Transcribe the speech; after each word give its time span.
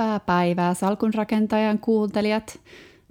Hyvää 0.00 0.20
päivää 0.20 0.74
salkunrakentajan 0.74 1.78
kuuntelijat. 1.78 2.60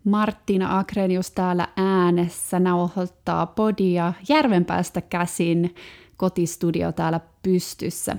Martina 0.03 0.79
Akrenius 0.79 1.31
täällä 1.31 1.67
äänessä 1.77 2.59
nauhoittaa 2.59 3.45
podia 3.45 4.13
Järvenpäästä 4.29 5.01
käsin 5.01 5.75
kotistudio 6.17 6.91
täällä 6.91 7.19
pystyssä. 7.43 8.17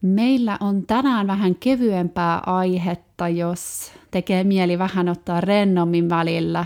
Meillä 0.00 0.56
on 0.60 0.86
tänään 0.86 1.26
vähän 1.26 1.54
kevyempää 1.54 2.42
aihetta, 2.46 3.28
jos 3.28 3.92
tekee 4.10 4.44
mieli 4.44 4.78
vähän 4.78 5.08
ottaa 5.08 5.40
rennommin 5.40 6.08
välillä. 6.08 6.64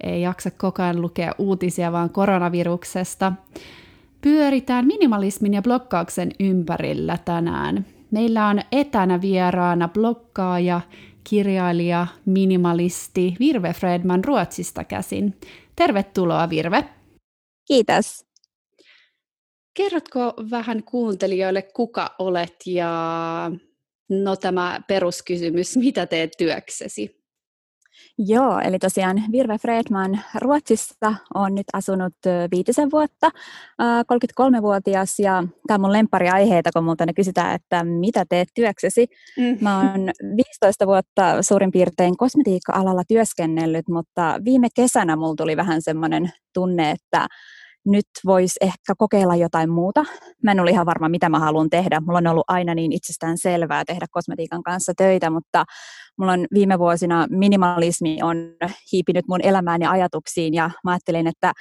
Ei 0.00 0.22
jaksa 0.22 0.50
koko 0.50 0.82
ajan 0.82 1.00
lukea 1.00 1.32
uutisia 1.38 1.92
vaan 1.92 2.10
koronaviruksesta. 2.10 3.32
Pyöritään 4.20 4.86
minimalismin 4.86 5.54
ja 5.54 5.62
blokkauksen 5.62 6.30
ympärillä 6.40 7.18
tänään. 7.24 7.95
Meillä 8.10 8.46
on 8.46 8.60
etänä 8.72 9.20
vieraana 9.20 9.88
blokkaaja, 9.88 10.80
kirjailija, 11.24 12.06
minimalisti 12.26 13.34
Virve 13.40 13.72
Fredman 13.72 14.24
Ruotsista 14.24 14.84
käsin. 14.84 15.40
Tervetuloa 15.76 16.50
Virve. 16.50 16.84
Kiitos. 17.68 18.26
Kerrotko 19.74 20.34
vähän 20.50 20.82
kuuntelijoille, 20.84 21.62
kuka 21.62 22.14
olet 22.18 22.56
ja 22.66 23.50
no 24.08 24.36
tämä 24.36 24.80
peruskysymys, 24.88 25.76
mitä 25.76 26.06
teet 26.06 26.32
työksesi? 26.38 27.25
Joo, 28.18 28.60
eli 28.60 28.78
tosiaan 28.78 29.22
Virve 29.32 29.58
Fredman 29.58 30.20
Ruotsissa 30.34 31.14
on 31.34 31.54
nyt 31.54 31.66
asunut 31.72 32.14
viitisen 32.50 32.90
vuotta, 32.90 33.30
33-vuotias 34.12 35.18
ja 35.18 35.44
tämä 35.66 35.74
on 35.74 35.80
mun 35.80 36.32
aiheita, 36.32 36.70
kun 36.74 36.84
multa 36.84 37.06
ne 37.06 37.12
kysytään, 37.12 37.54
että 37.54 37.84
mitä 37.84 38.24
teet 38.28 38.48
työksesi. 38.54 39.06
Mm. 39.38 39.58
Mä 39.60 39.78
oon 39.78 40.10
15 40.36 40.86
vuotta 40.86 41.42
suurin 41.42 41.72
piirtein 41.72 42.16
kosmetiikka-alalla 42.16 43.02
työskennellyt, 43.08 43.88
mutta 43.88 44.40
viime 44.44 44.68
kesänä 44.74 45.16
mulla 45.16 45.34
tuli 45.36 45.56
vähän 45.56 45.82
semmoinen 45.82 46.30
tunne, 46.54 46.90
että 46.90 47.26
nyt 47.86 48.06
voisi 48.24 48.56
ehkä 48.60 48.94
kokeilla 48.98 49.36
jotain 49.36 49.70
muuta. 49.70 50.04
Mä 50.44 50.50
en 50.50 50.60
ole 50.60 50.70
ihan 50.70 50.86
varma, 50.86 51.08
mitä 51.08 51.28
mä 51.28 51.38
haluan 51.38 51.70
tehdä. 51.70 52.00
Mulla 52.00 52.18
on 52.18 52.26
ollut 52.26 52.44
aina 52.48 52.74
niin 52.74 52.92
itsestään 52.92 53.38
selvää 53.38 53.84
tehdä 53.84 54.06
kosmetiikan 54.10 54.62
kanssa 54.62 54.92
töitä, 54.96 55.30
mutta 55.30 55.64
mulla 56.18 56.32
on 56.32 56.46
viime 56.54 56.78
vuosina 56.78 57.26
minimalismi 57.30 58.18
on 58.22 58.36
hiipinyt 58.92 59.24
mun 59.28 59.40
elämään 59.42 59.82
ja 59.82 59.90
ajatuksiin 59.90 60.54
ja 60.54 60.70
mä 60.84 60.90
ajattelin, 60.90 61.26
että 61.26 61.52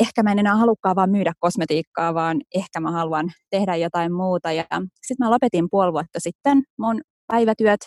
ehkä 0.00 0.22
mä 0.22 0.32
en 0.32 0.38
enää 0.38 0.56
halukkaan 0.56 0.96
vaan 0.96 1.10
myydä 1.10 1.32
kosmetiikkaa, 1.38 2.14
vaan 2.14 2.40
ehkä 2.54 2.80
mä 2.80 2.90
haluan 2.90 3.30
tehdä 3.50 3.76
jotain 3.76 4.12
muuta. 4.12 4.52
Ja 4.52 4.64
sitten 5.06 5.26
mä 5.26 5.30
lopetin 5.30 5.66
puoli 5.70 5.92
vuotta 5.92 6.20
sitten 6.20 6.62
mun 6.78 7.00
päivätyöt. 7.26 7.80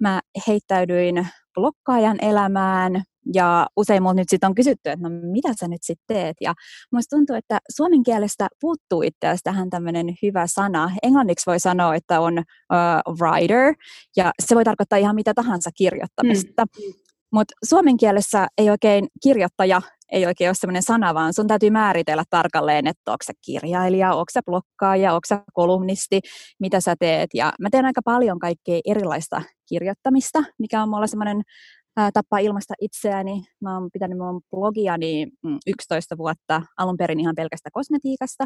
Mä 0.00 0.20
heittäydyin 0.46 1.28
blokkaajan 1.54 2.18
elämään, 2.22 3.02
ja 3.34 3.66
usein 3.76 4.02
mulla 4.02 4.14
nyt 4.14 4.28
sitten 4.28 4.48
on 4.48 4.54
kysytty, 4.54 4.90
että 4.90 5.08
no 5.08 5.14
mitä 5.32 5.48
sä 5.60 5.68
nyt 5.68 5.82
sitten 5.82 6.16
teet? 6.16 6.36
Ja 6.40 6.54
musta 6.92 7.16
tuntuu, 7.16 7.36
että 7.36 7.58
suomen 7.76 8.02
kielestä 8.02 8.48
puuttuu 8.60 9.02
itse 9.02 9.26
asiassa 9.26 9.44
tähän 9.44 9.70
tämmöinen 9.70 10.14
hyvä 10.22 10.46
sana. 10.46 10.90
Englanniksi 11.02 11.46
voi 11.46 11.60
sanoa, 11.60 11.94
että 11.94 12.20
on 12.20 12.38
uh, 12.38 13.14
writer, 13.20 13.74
ja 14.16 14.32
se 14.46 14.54
voi 14.54 14.64
tarkoittaa 14.64 14.98
ihan 14.98 15.14
mitä 15.14 15.34
tahansa 15.34 15.70
kirjoittamista. 15.76 16.64
Mm. 16.64 16.92
Mutta 17.32 17.54
suomen 17.64 17.96
kielessä 17.96 18.46
ei 18.58 18.70
oikein 18.70 19.08
kirjoittaja 19.22 19.82
ei 20.12 20.26
oikein 20.26 20.48
ole 20.48 20.54
sellainen 20.54 20.82
sana, 20.82 21.14
vaan 21.14 21.34
sun 21.34 21.46
täytyy 21.46 21.70
määritellä 21.70 22.24
tarkalleen, 22.30 22.86
että 22.86 23.10
onko 23.12 23.24
sä 23.26 23.32
kirjailija, 23.44 24.14
onko 24.14 24.30
sä 24.32 24.40
blokkaaja, 24.46 25.14
onko 25.14 25.26
sä 25.28 25.42
kolumnisti, 25.52 26.20
mitä 26.60 26.80
sä 26.80 26.94
teet. 27.00 27.30
Ja 27.34 27.52
mä 27.60 27.68
teen 27.70 27.84
aika 27.84 28.00
paljon 28.04 28.38
kaikkea 28.38 28.80
erilaista 28.84 29.42
kirjoittamista, 29.68 30.44
mikä 30.58 30.82
on 30.82 30.88
mulla 30.88 31.06
semmoinen 31.06 31.42
tapa 31.94 32.38
ilmaista 32.38 32.74
itseäni. 32.80 33.42
Mä 33.60 33.74
oon 33.74 33.90
pitänyt 33.92 34.18
mun 34.18 34.40
blogiani 34.50 35.26
11 35.66 36.14
mm, 36.14 36.18
vuotta 36.18 36.62
alun 36.76 36.96
perin 36.96 37.20
ihan 37.20 37.34
pelkästä 37.34 37.70
kosmetiikasta. 37.72 38.44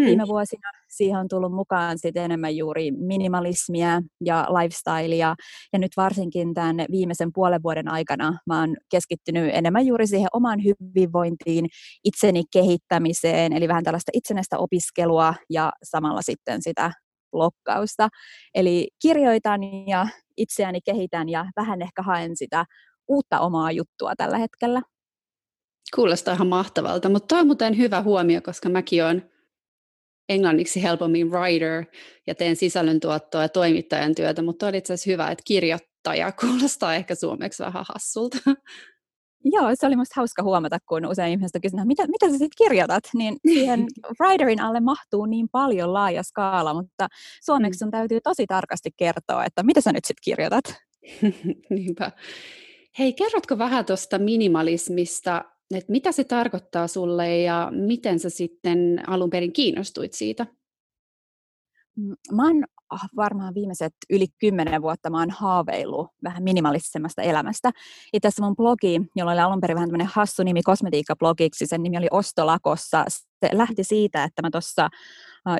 Hmm. 0.00 0.06
Viime 0.06 0.24
vuosina 0.28 0.70
siihen 0.88 1.20
on 1.20 1.28
tullut 1.28 1.52
mukaan 1.52 1.98
sit 1.98 2.16
enemmän 2.16 2.56
juuri 2.56 2.90
minimalismia 2.90 4.02
ja 4.24 4.46
lifestylea. 4.50 5.34
Ja 5.72 5.78
nyt 5.78 5.92
varsinkin 5.96 6.54
tämän 6.54 6.76
viimeisen 6.90 7.30
puolen 7.34 7.62
vuoden 7.62 7.88
aikana 7.88 8.38
mä 8.46 8.60
oon 8.60 8.76
keskittynyt 8.90 9.50
enemmän 9.54 9.86
juuri 9.86 10.06
siihen 10.06 10.28
omaan 10.32 10.58
hyvinvointiin, 10.64 11.66
itseni 12.04 12.42
kehittämiseen, 12.52 13.52
eli 13.52 13.68
vähän 13.68 13.84
tällaista 13.84 14.10
itsenäistä 14.14 14.58
opiskelua 14.58 15.34
ja 15.50 15.72
samalla 15.82 16.22
sitten 16.22 16.62
sitä 16.62 16.92
blokkausta. 17.32 18.08
Eli 18.54 18.88
kirjoitan 19.02 19.60
ja 19.86 20.06
itseäni 20.36 20.80
kehitän 20.84 21.28
ja 21.28 21.44
vähän 21.56 21.82
ehkä 21.82 22.02
haen 22.02 22.36
sitä 22.36 22.64
uutta 23.08 23.40
omaa 23.40 23.72
juttua 23.72 24.12
tällä 24.16 24.38
hetkellä. 24.38 24.82
Kuulostaa 25.94 26.34
ihan 26.34 26.46
mahtavalta, 26.46 27.08
mutta 27.08 27.26
toi 27.26 27.40
on 27.40 27.46
muuten 27.46 27.78
hyvä 27.78 28.02
huomio, 28.02 28.40
koska 28.42 28.68
mäkin 28.68 29.04
olen 29.04 29.30
englanniksi 30.28 30.82
helpommin 30.82 31.30
writer 31.30 31.84
ja 32.26 32.34
teen 32.34 32.56
sisällöntuottoa 32.56 33.42
ja 33.42 33.48
toimittajan 33.48 34.14
työtä, 34.14 34.42
mutta 34.42 34.66
on 34.66 34.74
itse 34.74 34.92
asiassa 34.92 35.10
hyvä, 35.10 35.30
että 35.30 35.42
kirjoittaja 35.46 36.32
kuulostaa 36.40 36.94
ehkä 36.94 37.14
suomeksi 37.14 37.62
vähän 37.62 37.84
hassulta. 37.88 38.38
Joo, 39.44 39.70
se 39.74 39.86
oli 39.86 39.96
musta 39.96 40.12
hauska 40.16 40.42
huomata, 40.42 40.78
kun 40.88 41.06
usein 41.06 41.30
ihmiset 41.30 41.62
kysyvät, 41.62 41.86
mitä, 41.86 42.06
mitä 42.06 42.26
sä 42.26 42.32
sitten 42.32 42.48
kirjoitat, 42.58 43.04
niin 43.14 43.36
siihen 43.54 43.86
writerin 44.20 44.60
alle 44.60 44.80
mahtuu 44.80 45.26
niin 45.26 45.48
paljon 45.52 45.92
laaja 45.92 46.22
skaala, 46.22 46.74
mutta 46.74 47.08
suomeksi 47.44 47.76
mm. 47.76 47.78
sun 47.78 47.90
täytyy 47.90 48.20
tosi 48.20 48.46
tarkasti 48.46 48.90
kertoa, 48.96 49.44
että 49.44 49.62
mitä 49.62 49.80
sä 49.80 49.92
nyt 49.92 50.04
sitten 50.04 50.22
kirjoitat. 50.24 50.64
Niinpä. 51.70 52.12
Hei, 52.98 53.12
kerrotko 53.12 53.58
vähän 53.58 53.84
tuosta 53.84 54.18
minimalismista, 54.18 55.44
että 55.74 55.92
mitä 55.92 56.12
se 56.12 56.24
tarkoittaa 56.24 56.88
sulle 56.88 57.38
ja 57.38 57.68
miten 57.74 58.18
sä 58.18 58.30
sitten 58.30 59.02
alun 59.06 59.30
perin 59.30 59.52
kiinnostuit 59.52 60.12
siitä? 60.12 60.46
Mm, 61.96 62.16
mä 62.32 62.46
oon 62.46 62.64
varmaan 63.16 63.54
viimeiset 63.54 63.92
yli 64.10 64.26
kymmenen 64.40 64.82
vuotta 64.82 65.10
mä 65.10 65.18
oon 65.18 65.30
haaveillut 65.30 66.08
vähän 66.24 66.42
minimalistisemmasta 66.42 67.22
elämästä. 67.22 67.70
Itse 68.12 68.28
asiassa 68.28 68.44
mun 68.44 68.56
blogi, 68.56 69.00
jolla 69.16 69.32
oli 69.32 69.40
alun 69.40 69.60
perin 69.60 69.74
vähän 69.74 69.88
tämmöinen 69.88 70.10
hassu 70.14 70.42
nimi 70.42 70.62
kosmetiikkablogiksi, 70.62 71.66
sen 71.66 71.82
nimi 71.82 71.98
oli 71.98 72.08
Ostolakossa. 72.10 73.04
Se 73.08 73.50
lähti 73.52 73.84
siitä, 73.84 74.24
että 74.24 74.42
mä 74.42 74.50
tuossa 74.50 74.88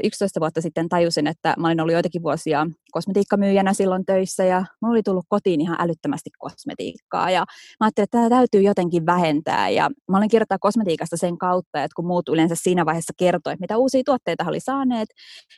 11 0.02 0.40
vuotta 0.40 0.60
sitten 0.60 0.88
tajusin, 0.88 1.26
että 1.26 1.54
mä 1.58 1.66
olin 1.66 1.80
ollut 1.80 1.92
joitakin 1.92 2.22
vuosia 2.22 2.66
kosmetiikkamyyjänä 2.92 3.72
silloin 3.72 4.06
töissä 4.06 4.44
ja 4.44 4.64
mulla 4.82 4.92
oli 4.92 5.02
tullut 5.02 5.24
kotiin 5.28 5.60
ihan 5.60 5.76
älyttömästi 5.80 6.30
kosmetiikkaa 6.38 7.30
ja 7.30 7.40
mä 7.80 7.86
ajattelin, 7.86 8.04
että 8.04 8.18
tämä 8.18 8.28
täytyy 8.28 8.62
jotenkin 8.62 9.06
vähentää 9.06 9.68
ja 9.68 9.90
mä 10.10 10.16
olin 10.16 10.28
kirjoittaa 10.28 10.58
kosmetiikasta 10.60 11.16
sen 11.16 11.38
kautta, 11.38 11.82
että 11.82 11.94
kun 11.96 12.06
muut 12.06 12.28
yleensä 12.28 12.54
siinä 12.58 12.86
vaiheessa 12.86 13.12
kertoi, 13.18 13.56
mitä 13.60 13.76
uusia 13.76 14.02
tuotteita 14.04 14.44
oli 14.48 14.60
saaneet, 14.60 15.08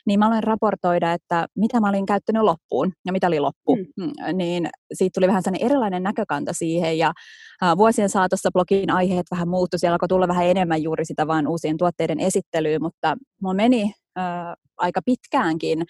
niin 0.05 0.19
mä 0.19 0.27
aloin 0.27 0.43
raportoida, 0.43 1.13
että 1.13 1.47
mitä 1.67 1.79
mä 1.79 1.89
olin 1.89 2.05
käyttänyt 2.05 2.43
loppuun 2.43 2.93
ja 3.05 3.11
mitä 3.11 3.27
oli 3.27 3.39
loppu. 3.39 3.75
Mm. 3.75 4.03
mm 4.03 4.37
niin 4.37 4.69
siitä 4.93 5.13
tuli 5.13 5.27
vähän 5.27 5.43
sellainen 5.43 5.65
erilainen 5.65 6.03
näkökanta 6.03 6.53
siihen 6.53 6.97
ja 6.97 7.13
vuosien 7.77 8.09
saatossa 8.09 8.49
blogin 8.53 8.91
aiheet 8.91 9.25
vähän 9.31 9.47
muuttui, 9.47 9.79
siellä 9.79 9.93
alkoi 9.93 10.07
tulla 10.07 10.27
vähän 10.27 10.45
enemmän 10.45 10.83
juuri 10.83 11.05
sitä 11.05 11.27
vaan 11.27 11.47
uusien 11.47 11.77
tuotteiden 11.77 12.19
esittelyä, 12.19 12.79
mutta 12.79 13.15
mulla 13.41 13.55
meni 13.55 13.93
aika 14.77 15.01
pitkäänkin 15.05 15.83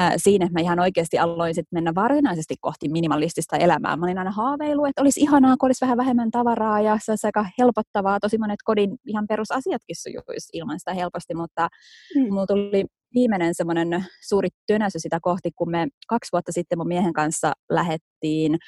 äh, 0.00 0.12
siinä, 0.16 0.44
että 0.44 0.58
mä 0.58 0.60
ihan 0.60 0.80
oikeasti 0.80 1.18
aloin 1.18 1.54
sit 1.54 1.66
mennä 1.70 1.94
varsinaisesti 1.94 2.54
kohti 2.60 2.88
minimalistista 2.88 3.56
elämää. 3.56 3.96
Mä 3.96 4.06
olin 4.06 4.18
aina 4.18 4.30
haaveillut, 4.30 4.88
että 4.88 5.02
olisi 5.02 5.20
ihanaa, 5.20 5.56
kun 5.56 5.68
olisi 5.68 5.84
vähän 5.84 5.96
vähemmän 5.96 6.30
tavaraa 6.30 6.80
ja 6.80 6.98
se 7.02 7.12
olisi 7.12 7.26
aika 7.26 7.46
helpottavaa. 7.58 8.20
Tosi 8.20 8.38
monet 8.38 8.60
kodin 8.64 8.96
ihan 9.06 9.26
perusasiatkin 9.28 9.96
sujuisi 9.96 10.48
ilman 10.52 10.78
sitä 10.78 10.94
helposti, 10.94 11.34
mutta 11.34 11.68
mm. 12.16 12.28
mulla 12.28 12.46
tuli 12.46 12.84
viimeinen 13.14 13.54
semmoinen 13.54 14.04
suuri 14.28 14.48
tönäsy 14.66 14.98
sitä 14.98 15.18
kohti, 15.22 15.50
kun 15.56 15.70
me 15.70 15.88
kaksi 16.08 16.32
vuotta 16.32 16.52
sitten 16.52 16.78
mun 16.78 16.88
miehen 16.88 17.12
kanssa 17.12 17.52
lähettiin 17.70 18.58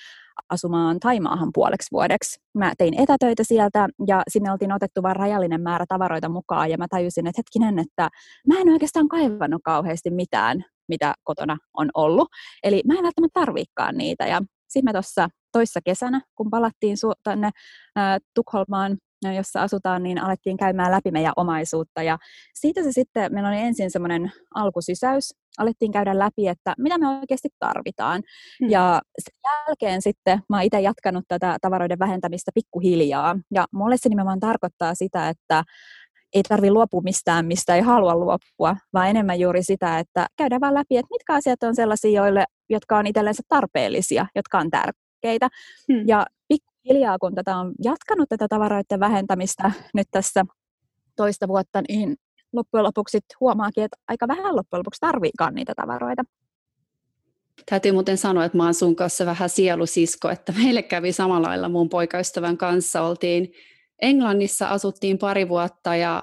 asumaan 0.49 1.01
Taimaahan 1.01 1.51
puoleksi 1.55 1.89
vuodeksi. 1.93 2.41
Mä 2.55 2.73
tein 2.79 3.01
etätöitä 3.01 3.45
sieltä 3.45 3.89
ja 4.07 4.23
sinne 4.29 4.53
oltiin 4.53 4.73
otettu 4.73 5.03
vain 5.03 5.17
rajallinen 5.17 5.61
määrä 5.61 5.85
tavaroita 5.89 6.29
mukaan 6.29 6.71
ja 6.71 6.79
mä 6.79 6.87
tajusin, 6.91 7.27
että 7.27 7.39
hetkinen, 7.39 7.79
että 7.79 8.09
mä 8.49 8.61
en 8.61 8.69
oikeastaan 8.69 9.09
kaivannut 9.09 9.63
kauheasti 9.65 10.11
mitään, 10.11 10.65
mitä 10.89 11.15
kotona 11.25 11.57
on 11.77 11.91
ollut. 11.95 12.29
Eli 12.63 12.83
mä 12.87 12.95
en 12.95 13.03
välttämättä 13.03 13.41
tarviikaan 13.41 13.97
niitä 13.97 14.27
ja 14.27 14.41
sitten 14.69 14.85
me 14.85 14.93
tuossa 14.93 15.29
toissa 15.53 15.81
kesänä, 15.85 16.21
kun 16.35 16.51
palattiin 16.51 16.97
tänne 17.23 17.47
äh, 17.47 18.17
Tukholmaan 18.35 18.97
jossa 19.37 19.63
asutaan, 19.63 20.03
niin 20.03 20.19
alettiin 20.19 20.57
käymään 20.57 20.93
läpi 20.93 21.11
meidän 21.11 21.33
omaisuutta. 21.37 22.03
Ja 22.03 22.19
siitä 22.55 22.83
se 22.83 22.93
sitten, 22.93 23.35
meillä 23.35 23.49
oli 23.49 23.59
ensin 23.59 23.91
semmoinen 23.91 24.33
alkusysäys, 24.55 25.35
alettiin 25.59 25.93
käydä 25.93 26.19
läpi, 26.19 26.49
että 26.49 26.75
mitä 26.79 26.99
me 26.99 27.09
oikeasti 27.09 27.49
tarvitaan. 27.59 28.23
Hmm. 28.61 28.71
Ja 28.71 29.01
sen 29.19 29.39
jälkeen 29.45 30.03
sitten 30.03 30.43
mä 30.49 30.57
oon 30.57 30.63
itse 30.63 30.81
jatkanut 30.81 31.25
tätä 31.29 31.57
tavaroiden 31.61 31.99
vähentämistä 31.99 32.51
pikkuhiljaa. 32.55 33.39
Ja 33.55 33.65
mulle 33.73 33.97
se 33.97 34.09
nimenomaan 34.09 34.41
tarkoittaa 34.41 34.95
sitä, 34.95 35.29
että 35.29 35.65
ei 36.35 36.43
tarvi 36.43 36.71
luopua 36.71 37.01
mistään, 37.01 37.47
mistä 37.47 37.75
ei 37.75 37.81
halua 37.81 38.17
luopua, 38.17 38.77
vaan 38.93 39.09
enemmän 39.09 39.41
juuri 39.41 39.63
sitä, 39.63 39.99
että 39.99 40.27
käydään 40.37 40.61
vaan 40.61 40.75
läpi, 40.75 40.97
että 40.97 41.15
mitkä 41.15 41.35
asiat 41.35 41.63
on 41.63 41.75
sellaisia, 41.75 42.23
joille, 42.23 42.45
jotka 42.71 42.99
on 42.99 43.07
itsellensä 43.07 43.43
tarpeellisia, 43.49 44.27
jotka 44.35 44.59
on 44.59 44.71
tärkeitä. 44.71 45.49
Hmm. 45.93 46.09
Ja 46.09 46.27
pikkuhiljaa, 46.83 47.19
kun 47.19 47.35
tätä 47.35 47.57
on 47.57 47.73
jatkanut 47.85 48.29
tätä 48.29 48.47
tavaroiden 48.49 49.01
vähentämistä 49.01 49.73
nyt 49.95 50.09
tässä 50.11 50.45
toista 51.17 51.49
vuotta, 51.49 51.83
niin 51.89 52.17
loppujen 52.53 52.85
lopuksi 52.85 53.19
huomaakin, 53.41 53.85
että 53.85 53.97
aika 54.09 54.29
vähän 54.29 54.57
loppujen 54.57 54.79
lopuksi 54.79 55.01
tarviikaan 55.01 55.55
niitä 55.55 55.73
tavaroita. 55.77 56.23
Täytyy 57.71 57.93
muuten 57.93 58.19
sanoa, 58.19 58.45
että 58.45 58.59
mä 58.59 58.65
oon 58.65 58.75
sun 58.75 58.97
kanssa 58.97 59.27
vähän 59.27 59.49
sielusisko, 59.49 60.31
että 60.31 60.53
meille 60.63 60.83
kävi 60.83 61.13
samalla 61.13 61.49
lailla 61.49 61.69
mun 61.69 61.89
poikaystävän 61.89 62.57
kanssa. 62.57 63.03
Oltiin 63.03 63.53
Englannissa, 64.03 64.69
asuttiin 64.69 65.19
pari 65.19 65.49
vuotta 65.49 65.97
ja 65.97 66.23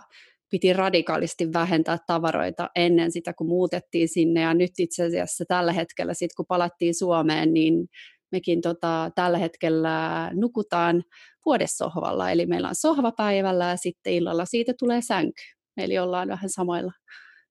piti 0.50 0.74
radikaalisti 0.74 1.54
vähentää 1.54 1.98
tavaroita 2.08 2.70
ennen 2.76 3.12
sitä, 3.12 3.34
kun 3.34 3.48
muutettiin 3.48 4.10
sinne. 4.10 4.42
Ja 4.42 4.54
nyt 4.54 4.72
itse 4.78 5.04
asiassa 5.04 5.44
tällä 5.48 5.74
hetkellä, 5.74 6.14
sit 6.14 6.32
kun 6.38 6.46
palattiin 6.48 6.96
Suomeen, 6.96 7.54
niin 7.54 7.88
mekin 8.32 8.62
tota, 8.62 9.12
tällä 9.16 9.38
hetkellä 9.38 10.30
nukutaan 10.34 11.04
vuodessohvalla. 11.46 12.32
Eli 12.32 12.46
meillä 12.46 12.70
on 12.70 12.76
sohva 12.76 13.12
päivällä 13.12 13.66
ja 13.66 13.78
sitten 13.78 14.14
illalla 14.14 14.46
siitä 14.46 14.74
tulee 14.80 15.02
sänky. 15.02 15.42
Eli 15.78 16.00
ollaan 16.00 16.28
vähän 16.28 16.50
samoilla, 16.50 16.92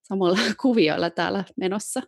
samoilla 0.03 0.39
kuvioilla 0.63 1.11
täällä 1.11 1.45
menossa. 1.57 2.03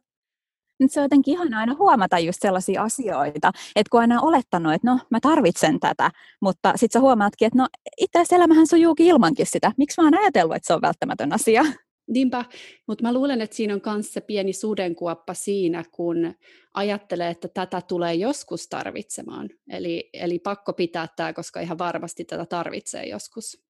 Nyt 0.80 0.92
se 0.92 1.00
on 1.00 1.04
jotenkin 1.04 1.34
ihan 1.34 1.54
aina 1.54 1.74
huomata 1.74 2.18
just 2.18 2.38
sellaisia 2.42 2.82
asioita, 2.82 3.52
että 3.76 3.90
kun 3.90 4.00
aina 4.00 4.20
olettanut, 4.20 4.72
että 4.72 4.90
no 4.90 4.98
mä 5.10 5.18
tarvitsen 5.22 5.80
tätä, 5.80 6.10
mutta 6.40 6.72
sitten 6.76 7.00
sä 7.00 7.00
huomaatkin, 7.00 7.46
että 7.46 7.58
no 7.58 7.68
itse 7.98 8.18
asiassa 8.18 8.36
elämähän 8.36 8.66
sujuukin 8.66 9.06
ilmankin 9.06 9.46
sitä. 9.46 9.72
Miksi 9.76 10.00
mä 10.00 10.06
oon 10.06 10.18
ajatellut, 10.18 10.56
että 10.56 10.66
se 10.66 10.74
on 10.74 10.82
välttämätön 10.82 11.32
asia? 11.32 11.62
Niinpä, 12.10 12.44
mutta 12.86 13.02
mä 13.02 13.12
luulen, 13.12 13.40
että 13.40 13.56
siinä 13.56 13.74
on 13.74 13.80
myös 13.86 14.12
se 14.12 14.20
pieni 14.20 14.52
sudenkuoppa 14.52 15.34
siinä, 15.34 15.84
kun 15.90 16.34
ajattelee, 16.74 17.30
että 17.30 17.48
tätä 17.48 17.82
tulee 17.88 18.14
joskus 18.14 18.68
tarvitsemaan. 18.68 19.48
Eli, 19.70 20.10
eli 20.12 20.38
pakko 20.38 20.72
pitää 20.72 21.08
tämä, 21.16 21.32
koska 21.32 21.60
ihan 21.60 21.78
varmasti 21.78 22.24
tätä 22.24 22.46
tarvitsee 22.46 23.08
joskus. 23.08 23.64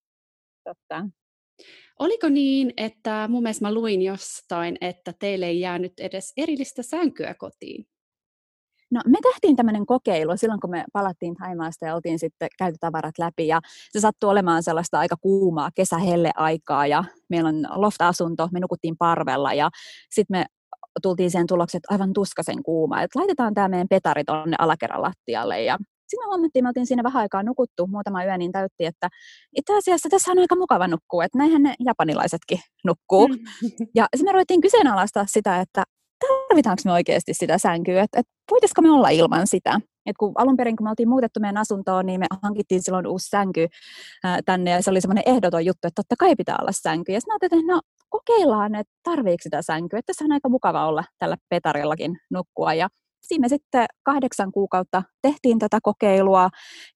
Totta. 0.64 1.06
Oliko 1.98 2.28
niin, 2.28 2.72
että 2.76 3.28
mun 3.28 3.42
mielestä 3.42 3.64
mä 3.64 3.74
luin 3.74 4.02
jostain, 4.02 4.76
että 4.80 5.14
teille 5.18 5.46
ei 5.46 5.60
jäänyt 5.60 6.00
edes 6.00 6.32
erillistä 6.36 6.82
sänkyä 6.82 7.34
kotiin? 7.34 7.86
No 8.90 9.00
me 9.06 9.18
tehtiin 9.22 9.56
tämmöinen 9.56 9.86
kokeilu 9.86 10.36
silloin, 10.36 10.60
kun 10.60 10.70
me 10.70 10.84
palattiin 10.92 11.34
Taimaasta 11.34 11.86
ja 11.86 11.94
oltiin 11.94 12.18
sitten 12.18 12.48
käytötavarat 12.58 13.18
läpi 13.18 13.46
ja 13.46 13.60
se 13.90 14.00
sattui 14.00 14.30
olemaan 14.30 14.62
sellaista 14.62 14.98
aika 14.98 15.16
kuumaa 15.20 15.70
kesähelle-aikaa 15.74 16.86
ja 16.86 17.04
meillä 17.28 17.48
on 17.48 17.66
loft-asunto, 17.74 18.48
me 18.52 18.60
nukuttiin 18.60 18.96
parvella 18.98 19.54
ja 19.54 19.70
sitten 20.10 20.38
me 20.38 20.46
tultiin 21.02 21.30
sen 21.30 21.46
tulokset 21.46 21.82
aivan 21.90 22.12
tuskasen 22.12 22.62
kuuma, 22.62 23.02
että 23.02 23.18
laitetaan 23.18 23.54
tämä 23.54 23.68
meidän 23.68 23.88
petari 23.88 24.24
tuonne 24.24 24.56
alakerran 24.58 25.02
lattialle 25.02 25.62
ja 25.62 25.78
sitten 26.10 26.26
me 26.26 26.26
huomattiin, 26.26 26.64
me 26.64 26.68
oltiin 26.68 26.86
siinä 26.86 27.02
vähän 27.02 27.20
aikaa 27.20 27.42
nukuttu, 27.42 27.86
muutama 27.86 28.24
yö, 28.24 28.38
niin 28.38 28.52
täytti, 28.52 28.86
että 28.86 29.08
itse 29.56 29.76
asiassa 29.76 30.08
tässä 30.08 30.30
on 30.30 30.38
aika 30.38 30.56
mukava 30.56 30.88
nukkua, 30.88 31.24
että 31.24 31.38
näinhän 31.38 31.62
ne 31.62 31.74
japanilaisetkin 31.84 32.58
nukkuu. 32.84 33.28
Mm. 33.28 33.38
Ja 33.94 34.06
sitten 34.16 34.28
me 34.28 34.32
ruvettiin 34.32 34.60
kyseenalaistaa 34.60 35.24
sitä, 35.26 35.60
että 35.60 35.84
tarvitaanko 36.20 36.82
me 36.84 36.92
oikeasti 36.92 37.34
sitä 37.34 37.58
sänkyä, 37.58 38.02
että, 38.02 38.20
että 38.20 38.32
voitaisiko 38.50 38.82
me 38.82 38.90
olla 38.90 39.08
ilman 39.08 39.46
sitä. 39.46 39.80
Et 40.06 40.16
kun 40.16 40.32
alun 40.34 40.56
perin, 40.56 40.76
kun 40.76 40.86
me 40.86 40.90
oltiin 40.90 41.08
muutettu 41.08 41.40
meidän 41.40 41.56
asuntoon, 41.56 42.06
niin 42.06 42.20
me 42.20 42.26
hankittiin 42.42 42.82
silloin 42.82 43.06
uusi 43.06 43.28
sänky 43.28 43.66
ää, 44.24 44.38
tänne, 44.44 44.70
ja 44.70 44.82
se 44.82 44.90
oli 44.90 45.00
semmoinen 45.00 45.24
ehdoton 45.26 45.64
juttu, 45.64 45.88
että 45.88 46.02
totta 46.02 46.14
kai 46.18 46.36
pitää 46.36 46.56
olla 46.60 46.72
sänky. 46.72 47.12
Ja 47.12 47.20
sitten 47.20 47.36
että 47.42 47.72
no 47.72 47.80
kokeillaan, 48.08 48.74
että 48.74 48.92
tarviiko 49.02 49.42
sitä 49.42 49.62
sänkyä, 49.62 49.98
että 49.98 50.06
tässä 50.06 50.24
on 50.24 50.32
aika 50.32 50.48
mukava 50.48 50.86
olla 50.86 51.04
tällä 51.18 51.36
petarillakin 51.48 52.16
nukkua. 52.30 52.74
Ja 52.74 52.88
siinä 53.22 53.48
sitten 53.48 53.86
kahdeksan 54.02 54.52
kuukautta 54.52 55.02
tehtiin 55.22 55.58
tätä 55.58 55.78
kokeilua 55.82 56.48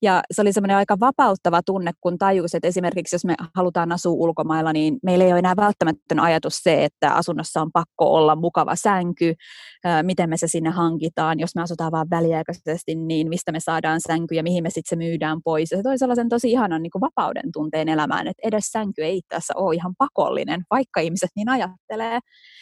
ja 0.03 0.23
se 0.33 0.43
oli 0.43 0.53
semmoinen 0.53 0.77
aika 0.77 0.97
vapauttava 1.01 1.61
tunne, 1.67 1.93
kun 2.01 2.19
tajus, 2.19 2.55
että 2.55 2.69
esimerkiksi 2.69 3.15
jos 3.15 3.25
me 3.25 3.35
halutaan 3.57 3.93
asua 3.93 4.13
ulkomailla, 4.13 4.73
niin 4.73 4.99
meillä 5.03 5.25
ei 5.25 5.33
ole 5.33 5.39
enää 5.39 5.57
välttämättä 5.57 6.15
ajatus 6.21 6.57
se, 6.57 6.85
että 6.85 7.15
asunnossa 7.15 7.63
on 7.63 7.71
pakko 7.73 8.15
olla 8.15 8.37
mukava 8.37 8.77
sänky, 8.77 9.35
miten 10.03 10.31
me 10.31 10.37
se 10.37 10.49
sinne 10.49 10.71
hankitaan, 10.71 11.41
jos 11.41 11.55
me 11.55 11.63
asutaan 11.63 11.93
vaan 11.93 12.11
väliaikaisesti, 12.11 12.95
niin 12.95 13.29
mistä 13.29 13.53
me 13.53 13.61
saadaan 13.61 14.01
sänky 14.07 14.35
ja 14.35 14.43
mihin 14.43 14.63
me 14.63 14.71
sitten 14.71 14.89
se 14.89 14.97
myydään 14.97 15.39
pois. 15.45 15.71
Ja 15.71 15.77
se 15.77 15.83
toi 15.83 15.99
sellaisen 15.99 16.29
tosi 16.29 16.51
ihanan 16.51 16.83
niin 16.83 16.91
kuin 16.91 17.01
vapauden 17.01 17.53
tunteen 17.53 17.89
elämään, 17.89 18.27
että 18.27 18.49
edes 18.49 18.65
sänky 18.67 19.03
ei 19.03 19.21
tässä 19.29 19.55
ole 19.57 19.75
ihan 19.75 19.95
pakollinen, 19.99 20.63
vaikka 20.71 21.01
ihmiset 21.01 21.31
niin 21.37 21.49
ajattelee. 21.49 22.19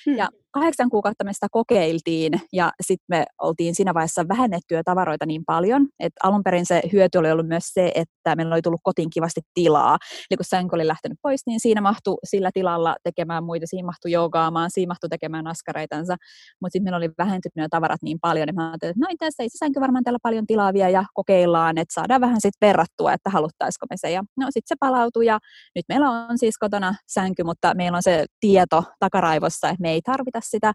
Hmm. 0.07 0.17
Ja 0.17 0.29
kahdeksan 0.53 0.91
kuukautta 0.91 1.25
me 1.25 1.33
sitä 1.33 1.47
kokeiltiin 1.51 2.33
ja 2.53 2.73
sitten 2.81 3.05
me 3.09 3.25
oltiin 3.41 3.75
siinä 3.75 3.95
vaiheessa 3.95 4.29
vähennettyä 4.29 4.83
tavaroita 4.85 5.27
niin 5.27 5.43
paljon, 5.47 5.89
että 6.01 6.29
alun 6.29 6.43
perin 6.43 6.67
se 6.67 6.83
hyöty 6.93 7.19
oli 7.19 7.31
ollut 7.31 7.47
myös 7.49 7.65
se, 7.67 7.93
että 7.95 8.37
meillä 8.37 8.55
oli 8.55 8.63
tullut 8.63 8.81
kotiin 8.83 9.11
kivasti 9.11 9.41
tilaa. 9.55 9.99
Eli 10.31 10.37
kun 10.37 10.45
sänky 10.45 10.77
oli 10.77 10.87
lähtenyt 10.87 11.19
pois, 11.23 11.41
niin 11.47 11.61
siinä 11.61 11.81
mahtui 11.81 12.17
sillä 12.25 12.51
tilalla 12.55 12.97
tekemään 13.03 13.45
muita, 13.45 13.67
siinä 13.67 13.87
mahtui 13.87 14.11
joogaamaan, 14.11 14.71
siinä 14.71 14.91
mahtui 14.91 15.09
tekemään 15.09 15.47
askareitansa, 15.47 16.17
mutta 16.61 16.73
sitten 16.73 16.85
meillä 16.85 16.97
oli 16.97 17.11
vähentynyt 17.19 17.57
ne 17.57 17.67
tavarat 17.71 18.03
niin 18.03 18.19
paljon, 18.21 18.49
että 18.49 18.61
mä 18.61 18.69
ajattelin, 18.69 18.91
että 18.91 19.01
no 19.01 19.17
tässä 19.19 19.43
ei 19.43 19.49
se 19.49 19.59
sänky 19.59 19.81
varmaan 19.81 20.05
täällä 20.05 20.19
paljon 20.23 20.47
tilaa 20.47 20.73
vielä 20.73 20.89
ja 20.89 21.05
kokeillaan, 21.15 21.79
että 21.79 21.95
saadaan 21.95 22.21
vähän 22.21 22.41
sitten 22.41 22.67
verrattua, 22.69 23.13
että 23.13 23.31
haluttaisiko 23.31 23.87
me 23.91 23.97
se. 23.97 24.11
Ja 24.11 24.23
no 24.37 24.47
sitten 24.51 24.69
se 24.69 24.75
palautui 24.81 25.27
ja 25.27 25.39
nyt 25.75 25.85
meillä 25.89 26.11
on 26.11 26.39
siis 26.39 26.59
kotona 26.59 26.95
sänky, 27.09 27.45
mutta 27.45 27.75
meillä 27.75 27.97
on 27.97 28.03
se 28.03 28.27
tieto 28.41 28.85
takaraivossa, 28.99 29.69
että 29.69 29.83
me 29.83 29.91
ei 29.91 30.01
tarvita 30.03 30.41
sitä, 30.43 30.73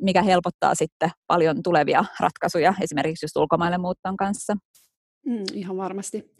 mikä 0.00 0.22
helpottaa 0.22 0.74
sitten 0.74 1.10
paljon 1.26 1.62
tulevia 1.62 2.04
ratkaisuja 2.20 2.74
esimerkiksi 2.82 3.24
just 3.24 3.36
ulkomaille 3.36 3.78
muutton 3.78 4.16
kanssa. 4.16 4.54
Mm, 5.26 5.44
ihan 5.54 5.76
varmasti. 5.76 6.34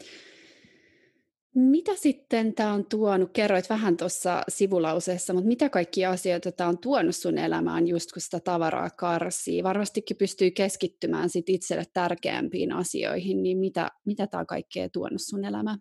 Mitä 1.55 1.95
sitten 1.95 2.53
tämä 2.53 2.73
on 2.73 2.85
tuonut? 2.85 3.31
Kerroit 3.33 3.69
vähän 3.69 3.97
tuossa 3.97 4.41
sivulauseessa, 4.49 5.33
mutta 5.33 5.47
mitä 5.47 5.69
kaikkia 5.69 6.09
asioita 6.09 6.51
tämä 6.51 6.69
on 6.69 6.77
tuonut 6.77 7.15
sun 7.15 7.37
elämään, 7.37 7.87
just 7.87 8.11
kun 8.11 8.21
sitä 8.21 8.39
tavaraa 8.39 8.89
karsii? 8.89 9.63
Varmastikin 9.63 10.17
pystyy 10.17 10.51
keskittymään 10.51 11.29
sit 11.29 11.49
itselle 11.49 11.83
tärkeämpiin 11.93 12.71
asioihin, 12.71 13.43
niin 13.43 13.57
mitä, 13.57 13.89
mitä 14.05 14.27
tämä 14.27 14.45
kaikkea 14.45 14.89
tuonut 14.93 15.21
sun 15.21 15.45
elämään? 15.45 15.79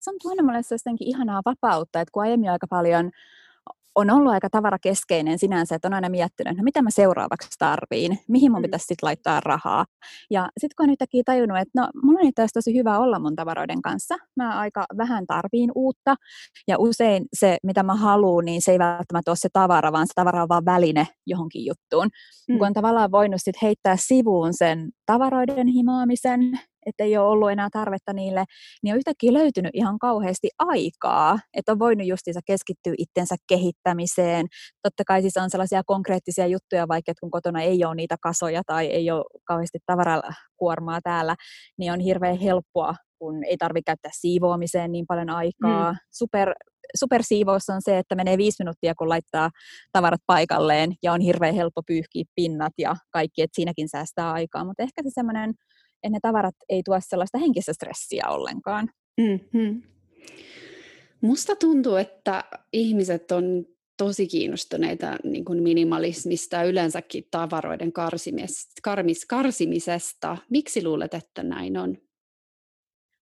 Se 0.00 0.10
on 0.10 0.16
tuonut 0.22 0.46
mulle 0.46 0.96
ihanaa 1.00 1.40
vapautta, 1.44 2.00
että 2.00 2.12
kun 2.12 2.22
aiemmin 2.22 2.50
aika 2.50 2.66
paljon 2.70 3.10
on 3.94 4.10
ollut 4.10 4.32
aika 4.32 4.50
tavarakeskeinen 4.50 5.38
sinänsä, 5.38 5.74
että 5.74 5.88
on 5.88 5.94
aina 5.94 6.08
miettinyt, 6.08 6.50
että 6.50 6.62
no 6.62 6.64
mitä 6.64 6.82
mä 6.82 6.90
seuraavaksi 6.90 7.48
tarviin, 7.58 8.18
mihin 8.28 8.52
mun 8.52 8.60
mm. 8.60 8.62
pitäisi 8.62 8.86
sitten 8.86 9.06
laittaa 9.06 9.40
rahaa. 9.40 9.84
Ja 10.30 10.48
sitten 10.58 10.74
kun 10.76 10.84
on 10.84 10.90
yhtäkkiä 10.90 11.22
tajunnut, 11.26 11.58
että 11.58 11.80
no 11.80 11.88
mulla 12.02 12.20
on 12.20 12.26
itse 12.26 12.46
tosi 12.54 12.74
hyvä 12.74 12.98
olla 12.98 13.18
mun 13.18 13.36
tavaroiden 13.36 13.82
kanssa, 13.82 14.14
mä 14.36 14.58
aika 14.58 14.84
vähän 14.96 15.26
tarviin 15.26 15.70
uutta, 15.74 16.16
ja 16.68 16.78
usein 16.78 17.24
se, 17.32 17.56
mitä 17.62 17.82
mä 17.82 17.94
haluan, 17.94 18.44
niin 18.44 18.62
se 18.62 18.72
ei 18.72 18.78
välttämättä 18.78 19.30
ole 19.30 19.36
se 19.36 19.48
tavara, 19.52 19.92
vaan 19.92 20.06
se 20.06 20.12
tavara 20.14 20.42
on 20.42 20.48
vaan 20.48 20.64
väline 20.64 21.08
johonkin 21.26 21.64
juttuun. 21.66 22.08
Mm. 22.48 22.58
Kun 22.58 22.66
on 22.66 22.72
tavallaan 22.72 23.12
voinut 23.12 23.40
sitten 23.42 23.66
heittää 23.66 23.96
sivuun 23.96 24.54
sen 24.54 24.90
tavaroiden 25.06 25.66
himaamisen 25.66 26.60
että 26.86 27.04
ei 27.04 27.16
ole 27.16 27.28
ollut 27.28 27.50
enää 27.50 27.68
tarvetta 27.72 28.12
niille, 28.12 28.44
niin 28.82 28.94
on 28.94 28.98
yhtäkkiä 28.98 29.32
löytynyt 29.32 29.70
ihan 29.74 29.98
kauheasti 29.98 30.48
aikaa, 30.58 31.38
että 31.54 31.72
on 31.72 31.78
voinut 31.78 32.06
justiinsa 32.06 32.40
keskittyä 32.46 32.94
itsensä 32.98 33.36
kehittämiseen. 33.48 34.46
Totta 34.82 35.04
kai 35.06 35.22
siis 35.22 35.36
on 35.36 35.50
sellaisia 35.50 35.82
konkreettisia 35.86 36.46
juttuja, 36.46 36.88
vaikka 36.88 37.12
kun 37.20 37.30
kotona 37.30 37.62
ei 37.62 37.84
ole 37.84 37.94
niitä 37.94 38.16
kasoja 38.22 38.62
tai 38.66 38.86
ei 38.86 39.10
ole 39.10 39.24
kauheasti 39.44 39.78
tavarakuormaa 39.86 41.00
täällä, 41.02 41.34
niin 41.78 41.92
on 41.92 42.00
hirveän 42.00 42.36
helppoa, 42.36 42.94
kun 43.18 43.44
ei 43.44 43.56
tarvitse 43.56 43.84
käyttää 43.86 44.10
siivoamiseen 44.14 44.92
niin 44.92 45.04
paljon 45.08 45.30
aikaa. 45.30 45.92
Mm. 45.92 45.98
Super 46.12 46.54
supersiivous 46.96 47.70
on 47.70 47.82
se, 47.82 47.98
että 47.98 48.14
menee 48.14 48.38
viisi 48.38 48.62
minuuttia, 48.62 48.94
kun 48.94 49.08
laittaa 49.08 49.50
tavarat 49.92 50.20
paikalleen 50.26 50.94
ja 51.02 51.12
on 51.12 51.20
hirveän 51.20 51.54
helppo 51.54 51.82
pyyhkiä 51.86 52.24
pinnat 52.34 52.72
ja 52.78 52.96
kaikki, 53.10 53.42
että 53.42 53.56
siinäkin 53.56 53.88
säästää 53.88 54.32
aikaa. 54.32 54.64
Mutta 54.64 54.82
ehkä 54.82 55.02
se 55.02 55.10
semmoinen 55.14 55.54
että 56.04 56.10
ne 56.10 56.18
tavarat 56.22 56.54
ei 56.68 56.82
tuo 56.82 56.98
sellaista 57.00 57.38
henkistä 57.38 57.72
stressiä 57.72 58.24
ollenkaan. 58.28 58.90
Mm-hmm. 59.20 59.82
Musta 61.20 61.56
tuntuu, 61.56 61.96
että 61.96 62.44
ihmiset 62.72 63.32
on 63.32 63.66
tosi 63.96 64.26
kiinnostuneita 64.26 65.16
niin 65.24 65.44
kuin 65.44 65.62
minimalismista 65.62 66.56
ja 66.56 66.64
yleensäkin 66.64 67.24
tavaroiden 67.30 67.92
karsimis, 67.92 68.68
karmis, 68.82 69.26
karsimisesta. 69.26 70.36
Miksi 70.50 70.84
luulet, 70.84 71.14
että 71.14 71.42
näin 71.42 71.78
on? 71.78 71.96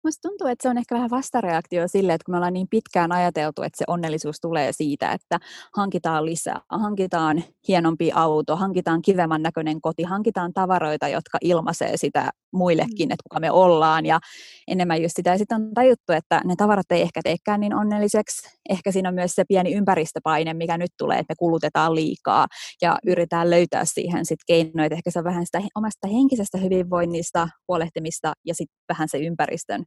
Musta 0.03 0.29
tuntuu, 0.29 0.47
että 0.47 0.63
se 0.63 0.69
on 0.69 0.77
ehkä 0.77 0.95
vähän 0.95 1.09
vastareaktio 1.09 1.87
sille, 1.87 2.13
että 2.13 2.25
kun 2.25 2.33
me 2.33 2.37
ollaan 2.37 2.53
niin 2.53 2.67
pitkään 2.69 3.11
ajateltu, 3.11 3.61
että 3.61 3.77
se 3.77 3.83
onnellisuus 3.87 4.35
tulee 4.41 4.71
siitä, 4.71 5.11
että 5.11 5.39
hankitaan 5.75 6.25
lisää, 6.25 6.61
hankitaan 6.69 7.43
hienompi 7.67 8.11
auto, 8.11 8.55
hankitaan 8.55 9.01
kivemman 9.01 9.41
näköinen 9.41 9.81
koti, 9.81 10.03
hankitaan 10.03 10.53
tavaroita, 10.53 11.07
jotka 11.07 11.37
ilmaisee 11.41 11.97
sitä 11.97 12.29
muillekin, 12.53 13.07
mm. 13.09 13.11
että 13.11 13.23
kuka 13.29 13.39
me 13.39 13.51
ollaan 13.51 14.05
ja 14.05 14.19
enemmän 14.67 15.01
just 15.01 15.15
sitä. 15.15 15.37
Sitten 15.37 15.61
on 15.61 15.73
tajuttu, 15.73 16.13
että 16.13 16.41
ne 16.45 16.55
tavarat 16.57 16.91
ei 16.91 17.01
ehkä 17.01 17.21
teekään 17.23 17.59
niin 17.59 17.73
onnelliseksi. 17.73 18.49
Ehkä 18.69 18.91
siinä 18.91 19.09
on 19.09 19.15
myös 19.15 19.31
se 19.35 19.43
pieni 19.47 19.73
ympäristöpaine, 19.73 20.53
mikä 20.53 20.77
nyt 20.77 20.91
tulee, 20.97 21.19
että 21.19 21.31
me 21.31 21.35
kulutetaan 21.39 21.95
liikaa 21.95 22.47
ja 22.81 22.97
yritetään 23.05 23.49
löytää 23.49 23.85
siihen 23.85 24.25
sitten 24.25 24.43
keinoja. 24.47 24.89
Ehkä 24.91 25.11
se 25.11 25.19
on 25.19 25.25
vähän 25.25 25.45
sitä 25.45 25.61
omasta 25.75 26.07
henkisestä 26.07 26.57
hyvinvoinnista 26.57 27.49
huolehtimista 27.67 28.33
ja 28.45 28.55
sitten 28.55 28.77
vähän 28.89 29.09
se 29.09 29.17
ympäristön 29.17 29.83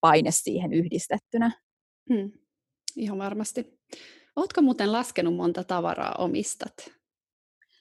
paine 0.00 0.30
siihen 0.30 0.72
yhdistettynä. 0.72 1.50
Hmm. 2.12 2.32
Ihan 2.96 3.18
varmasti. 3.18 3.78
Oletko 4.36 4.62
muuten 4.62 4.92
laskenut 4.92 5.36
monta 5.36 5.64
tavaraa 5.64 6.14
omistat? 6.18 6.72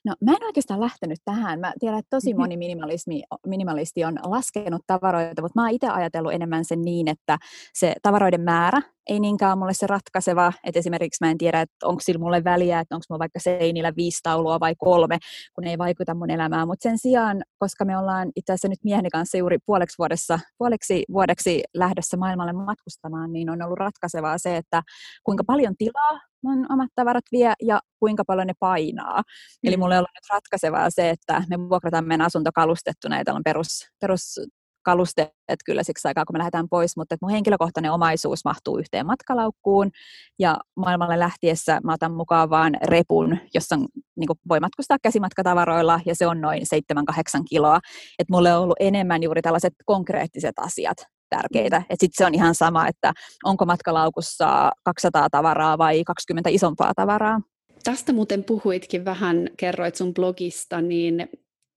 No 0.05 0.15
mä 0.25 0.31
en 0.31 0.43
oikeastaan 0.43 0.81
lähtenyt 0.81 1.19
tähän. 1.25 1.59
Mä 1.59 1.73
tiedän, 1.79 1.99
että 1.99 2.09
tosi 2.09 2.29
mm-hmm. 2.29 2.41
moni 2.41 2.57
minimalismi, 2.57 3.23
minimalisti 3.47 4.03
on 4.05 4.19
laskenut 4.23 4.81
tavaroita, 4.87 5.41
mutta 5.41 5.59
mä 5.59 5.63
oon 5.63 5.71
itse 5.71 5.87
ajatellut 5.87 6.33
enemmän 6.33 6.65
sen 6.65 6.81
niin, 6.81 7.07
että 7.07 7.37
se 7.73 7.95
tavaroiden 8.01 8.41
määrä 8.41 8.81
ei 9.09 9.19
niinkään 9.19 9.57
mulle 9.57 9.73
se 9.73 9.87
ratkaiseva, 9.87 10.53
että 10.63 10.79
esimerkiksi 10.79 11.25
mä 11.25 11.31
en 11.31 11.37
tiedä, 11.37 11.61
että 11.61 11.87
onko 11.87 12.01
sillä 12.01 12.19
mulle 12.19 12.43
väliä, 12.43 12.79
että 12.79 12.95
onko 12.95 13.03
mulla 13.09 13.19
vaikka 13.19 13.39
seinillä 13.39 13.93
viisi 13.95 14.19
taulua 14.23 14.59
vai 14.59 14.75
kolme, 14.77 15.17
kun 15.55 15.67
ei 15.67 15.77
vaikuta 15.77 16.13
mun 16.13 16.29
elämään, 16.29 16.67
mutta 16.67 16.83
sen 16.83 16.97
sijaan, 16.97 17.43
koska 17.59 17.85
me 17.85 17.97
ollaan 17.97 18.31
itse 18.35 18.53
asiassa 18.53 18.67
nyt 18.67 18.83
mieheni 18.83 19.09
kanssa 19.09 19.37
juuri 19.37 19.57
puoleksi, 19.65 19.97
vuodessa, 19.97 20.39
puoleksi 20.57 21.03
vuodeksi 21.13 21.63
lähdössä 21.73 22.17
maailmalle 22.17 22.53
matkustamaan, 22.53 23.33
niin 23.33 23.49
on 23.49 23.61
ollut 23.61 23.79
ratkaisevaa 23.79 24.37
se, 24.37 24.57
että 24.57 24.81
kuinka 25.23 25.43
paljon 25.47 25.75
tilaa 25.77 26.30
mun 26.43 26.65
omat 26.71 26.89
tavarat 26.95 27.23
vie 27.31 27.53
ja 27.61 27.79
kuinka 27.99 28.23
paljon 28.27 28.47
ne 28.47 28.53
painaa. 28.59 29.21
Mm. 29.21 29.67
Eli 29.67 29.77
mulle 29.77 29.95
on 29.95 29.99
ollut 29.99 30.09
nyt 30.15 30.33
ratkaisevaa 30.33 30.89
se, 30.89 31.09
että 31.09 31.43
me 31.49 31.69
vuokrataan 31.69 32.07
meidän 32.07 32.25
asunto 32.25 32.49
kalustettuna 32.55 33.17
ja 33.17 33.33
on 33.33 33.43
perus, 33.43 33.87
perus 34.01 34.39
kalusteet 34.83 35.59
kyllä 35.65 35.83
siksi 35.83 36.07
aikaa, 36.07 36.25
kun 36.25 36.33
me 36.33 36.37
lähdetään 36.37 36.69
pois, 36.69 36.97
mutta 36.97 37.15
että 37.15 37.25
mun 37.25 37.31
henkilökohtainen 37.31 37.91
omaisuus 37.91 38.45
mahtuu 38.45 38.77
yhteen 38.77 39.05
matkalaukkuun 39.05 39.91
ja 40.39 40.57
maailmalle 40.75 41.19
lähtiessä 41.19 41.79
mä 41.83 41.93
otan 41.93 42.13
mukaan 42.13 42.49
vaan 42.49 42.73
repun, 42.83 43.37
jossa 43.53 43.75
niin 44.15 44.27
voi 44.49 44.59
matkustaa 44.59 44.97
käsimatkatavaroilla 45.03 45.99
ja 46.05 46.15
se 46.15 46.27
on 46.27 46.41
noin 46.41 46.61
7-8 46.61 47.43
kiloa. 47.49 47.79
Että 48.19 48.33
mulle 48.33 48.55
on 48.55 48.63
ollut 48.63 48.77
enemmän 48.79 49.23
juuri 49.23 49.41
tällaiset 49.41 49.73
konkreettiset 49.85 50.59
asiat 50.59 50.97
tärkeitä. 51.31 51.83
Sitten 51.89 52.17
se 52.17 52.25
on 52.25 52.35
ihan 52.35 52.55
sama, 52.55 52.87
että 52.87 53.13
onko 53.43 53.65
matkalaukussa 53.65 54.71
200 54.83 55.29
tavaraa 55.29 55.77
vai 55.77 56.03
20 56.03 56.49
isompaa 56.49 56.93
tavaraa. 56.95 57.41
Tästä 57.83 58.13
muuten 58.13 58.43
puhuitkin 58.43 59.05
vähän, 59.05 59.49
kerroit 59.57 59.95
sun 59.95 60.13
blogista, 60.13 60.81
niin 60.81 61.29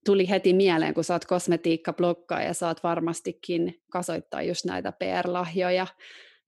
tuli 0.05 0.29
heti 0.29 0.53
mieleen, 0.53 0.93
kun 0.93 1.03
sä 1.03 1.13
oot 1.13 1.25
kosmetiikkablokkaa 1.25 2.41
ja 2.41 2.53
saat 2.53 2.83
varmastikin 2.83 3.81
kasoittaa 3.91 4.41
just 4.41 4.65
näitä 4.65 4.91
PR-lahjoja 4.91 5.87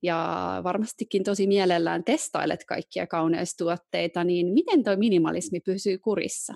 ja 0.01 0.61
varmastikin 0.63 1.23
tosi 1.23 1.47
mielellään 1.47 2.03
testailet 2.03 2.65
kaikkia 2.65 3.07
kauneustuotteita, 3.07 4.23
niin 4.23 4.47
miten 4.47 4.83
tuo 4.83 4.95
minimalismi 4.95 5.59
pysyy 5.59 5.97
kurissa? 5.97 6.53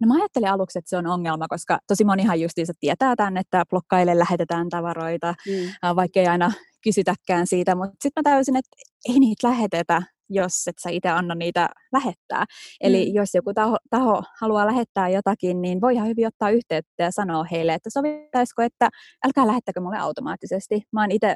No 0.00 0.06
mä 0.06 0.14
ajattelin 0.14 0.48
aluksi, 0.48 0.78
että 0.78 0.88
se 0.88 0.96
on 0.96 1.06
ongelma, 1.06 1.48
koska 1.48 1.78
tosi 1.86 2.04
monihan 2.04 2.40
justiinsa 2.40 2.72
tietää 2.80 3.16
tämän, 3.16 3.36
että 3.36 3.64
blokkaille 3.70 4.18
lähetetään 4.18 4.68
tavaroita, 4.68 5.34
mm. 5.46 5.96
vaikka 5.96 6.20
ei 6.20 6.26
aina 6.26 6.52
kysytäkään 6.84 7.46
siitä, 7.46 7.74
mutta 7.74 7.96
sitten 8.02 8.22
mä 8.26 8.30
täysin, 8.30 8.56
että 8.56 8.70
ei 9.08 9.18
niitä 9.18 9.48
lähetetä, 9.48 10.02
jos 10.30 10.68
et 10.68 10.76
sä 10.82 10.90
itse 10.90 11.08
anna 11.08 11.34
niitä 11.34 11.68
lähettää. 11.92 12.44
Eli 12.80 13.06
mm. 13.06 13.14
jos 13.14 13.34
joku 13.34 13.54
taho, 13.54 13.76
taho 13.90 14.22
haluaa 14.40 14.66
lähettää 14.66 15.08
jotakin, 15.08 15.62
niin 15.62 15.80
voi 15.80 15.94
ihan 15.94 16.08
hyvin 16.08 16.26
ottaa 16.26 16.50
yhteyttä 16.50 17.02
ja 17.02 17.10
sanoa 17.10 17.44
heille, 17.50 17.74
että 17.74 17.90
sovittaisiko, 17.90 18.62
että 18.62 18.88
älkää 19.26 19.46
lähettäkö 19.46 19.80
mulle 19.80 19.98
automaattisesti. 19.98 20.82
Mä 20.92 21.00
oon 21.00 21.10
itse 21.10 21.34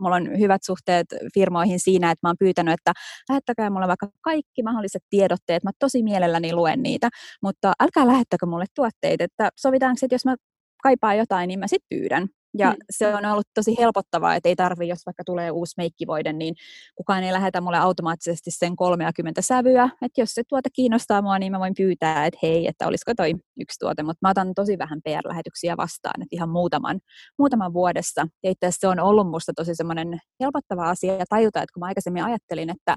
mulla 0.00 0.16
on 0.16 0.38
hyvät 0.38 0.62
suhteet 0.64 1.06
firmoihin 1.34 1.80
siinä, 1.80 2.10
että 2.10 2.26
mä 2.26 2.28
oon 2.28 2.36
pyytänyt, 2.38 2.74
että 2.74 2.92
lähettäkää 3.28 3.70
mulle 3.70 3.86
vaikka 3.86 4.08
kaikki 4.20 4.62
mahdolliset 4.62 5.02
tiedotteet, 5.10 5.64
mä 5.64 5.70
tosi 5.78 6.02
mielelläni 6.02 6.52
luen 6.52 6.82
niitä, 6.82 7.08
mutta 7.42 7.72
älkää 7.80 8.06
lähettäkö 8.06 8.46
mulle 8.46 8.64
tuotteita, 8.74 9.24
että 9.24 9.50
sovitaanko, 9.56 9.98
että 10.02 10.14
jos 10.14 10.24
mä 10.24 10.34
kaipaan 10.82 11.18
jotain, 11.18 11.48
niin 11.48 11.58
mä 11.58 11.66
sitten 11.66 11.98
pyydän. 11.98 12.28
Ja 12.58 12.70
mm. 12.70 12.76
se 12.90 13.14
on 13.14 13.24
ollut 13.24 13.46
tosi 13.54 13.76
helpottavaa, 13.78 14.34
että 14.34 14.48
ei 14.48 14.56
tarvi, 14.56 14.88
jos 14.88 15.06
vaikka 15.06 15.24
tulee 15.24 15.50
uusi 15.50 15.74
meikkivoide, 15.76 16.32
niin 16.32 16.54
kukaan 16.94 17.24
ei 17.24 17.32
lähetä 17.32 17.60
mulle 17.60 17.78
automaattisesti 17.78 18.50
sen 18.50 18.76
30 18.76 19.42
sävyä. 19.42 19.90
Että 20.02 20.20
jos 20.20 20.34
se 20.34 20.42
tuote 20.48 20.68
kiinnostaa 20.72 21.22
mua, 21.22 21.38
niin 21.38 21.52
mä 21.52 21.58
voin 21.58 21.74
pyytää, 21.76 22.26
että 22.26 22.38
hei, 22.42 22.66
että 22.66 22.86
olisiko 22.86 23.12
toi 23.16 23.34
yksi 23.60 23.78
tuote. 23.78 24.02
Mutta 24.02 24.18
mä 24.22 24.30
otan 24.30 24.54
tosi 24.54 24.78
vähän 24.78 25.00
PR-lähetyksiä 25.04 25.76
vastaan, 25.76 26.22
että 26.22 26.36
ihan 26.36 26.48
muutaman, 26.48 27.00
muutaman 27.38 27.72
vuodessa. 27.72 28.26
Ja 28.42 28.50
itse 28.50 28.66
asiassa 28.66 28.80
se 28.80 28.88
on 28.88 29.00
ollut 29.00 29.30
musta 29.30 29.52
tosi 29.56 29.74
semmoinen 29.74 30.18
helpottava 30.40 30.90
asia 30.90 31.14
ja 31.14 31.24
tajuta, 31.28 31.62
että 31.62 31.72
kun 31.74 31.80
mä 31.80 31.86
aikaisemmin 31.86 32.24
ajattelin, 32.24 32.70
että 32.70 32.96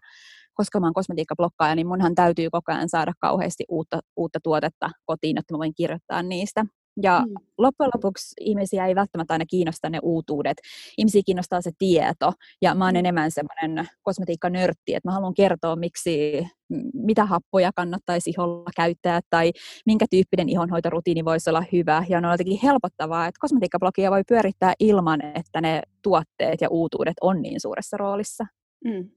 koska 0.54 0.80
mä 0.80 0.86
oon 0.86 0.94
kosmetiikkablokkaaja, 0.94 1.76
niin 1.76 1.88
munhan 1.88 2.16
täytyy 2.16 2.50
koko 2.50 2.72
ajan 2.72 2.90
saada 2.90 3.14
kauheasti 3.20 3.64
uutta, 3.70 4.00
uutta 4.16 4.40
tuotetta 4.44 4.90
kotiin, 5.06 5.38
että 5.38 5.54
mä 5.54 5.58
voin 5.58 5.74
kirjoittaa 5.76 6.24
niistä. 6.24 6.66
Ja 7.02 7.24
mm. 7.28 7.34
loppujen 7.58 7.92
lopuksi 7.94 8.34
ihmisiä 8.40 8.88
ei 8.88 8.96
välttämättä 8.96 9.34
aina 9.34 9.46
kiinnosta 9.46 9.90
ne 9.90 10.00
uutuudet. 10.04 10.58
Ihmisiä 10.98 11.22
kiinnostaa 11.26 11.62
se 11.62 11.72
tieto. 11.78 12.34
Ja 12.62 12.76
mä 12.76 12.86
oon 12.86 12.94
mm. 12.94 13.00
enemmän 13.00 13.32
semmoinen 13.32 13.90
kosmetiikkanörtti, 14.02 14.96
että 14.96 15.10
mä 15.10 15.14
haluan 15.14 15.34
kertoa, 15.34 15.76
miksi, 15.76 16.48
mitä 16.94 17.26
happoja 17.26 17.72
kannattaisi 17.76 18.30
iholla 18.30 18.70
käyttää 18.76 19.20
tai 19.30 19.52
minkä 19.86 20.06
tyyppinen 20.10 20.50
ihonhoitorutiini 20.50 21.26
voisi 21.26 21.50
olla 21.50 21.64
hyvä. 21.72 22.06
Ja 22.10 22.18
on 22.18 22.32
jotenkin 22.32 22.60
helpottavaa, 22.64 23.28
että 23.28 23.40
kosmetiikkablogia 23.42 24.12
voi 24.12 24.24
pyörittää 24.28 24.74
ilman, 24.80 25.22
että 25.22 25.62
ne 25.62 25.82
tuotteet 26.02 26.62
ja 26.62 26.70
uutuudet 26.70 27.16
on 27.22 27.42
niin 27.42 27.60
suuressa 27.60 27.98
roolissa. 27.98 28.46
Mm. 28.86 29.10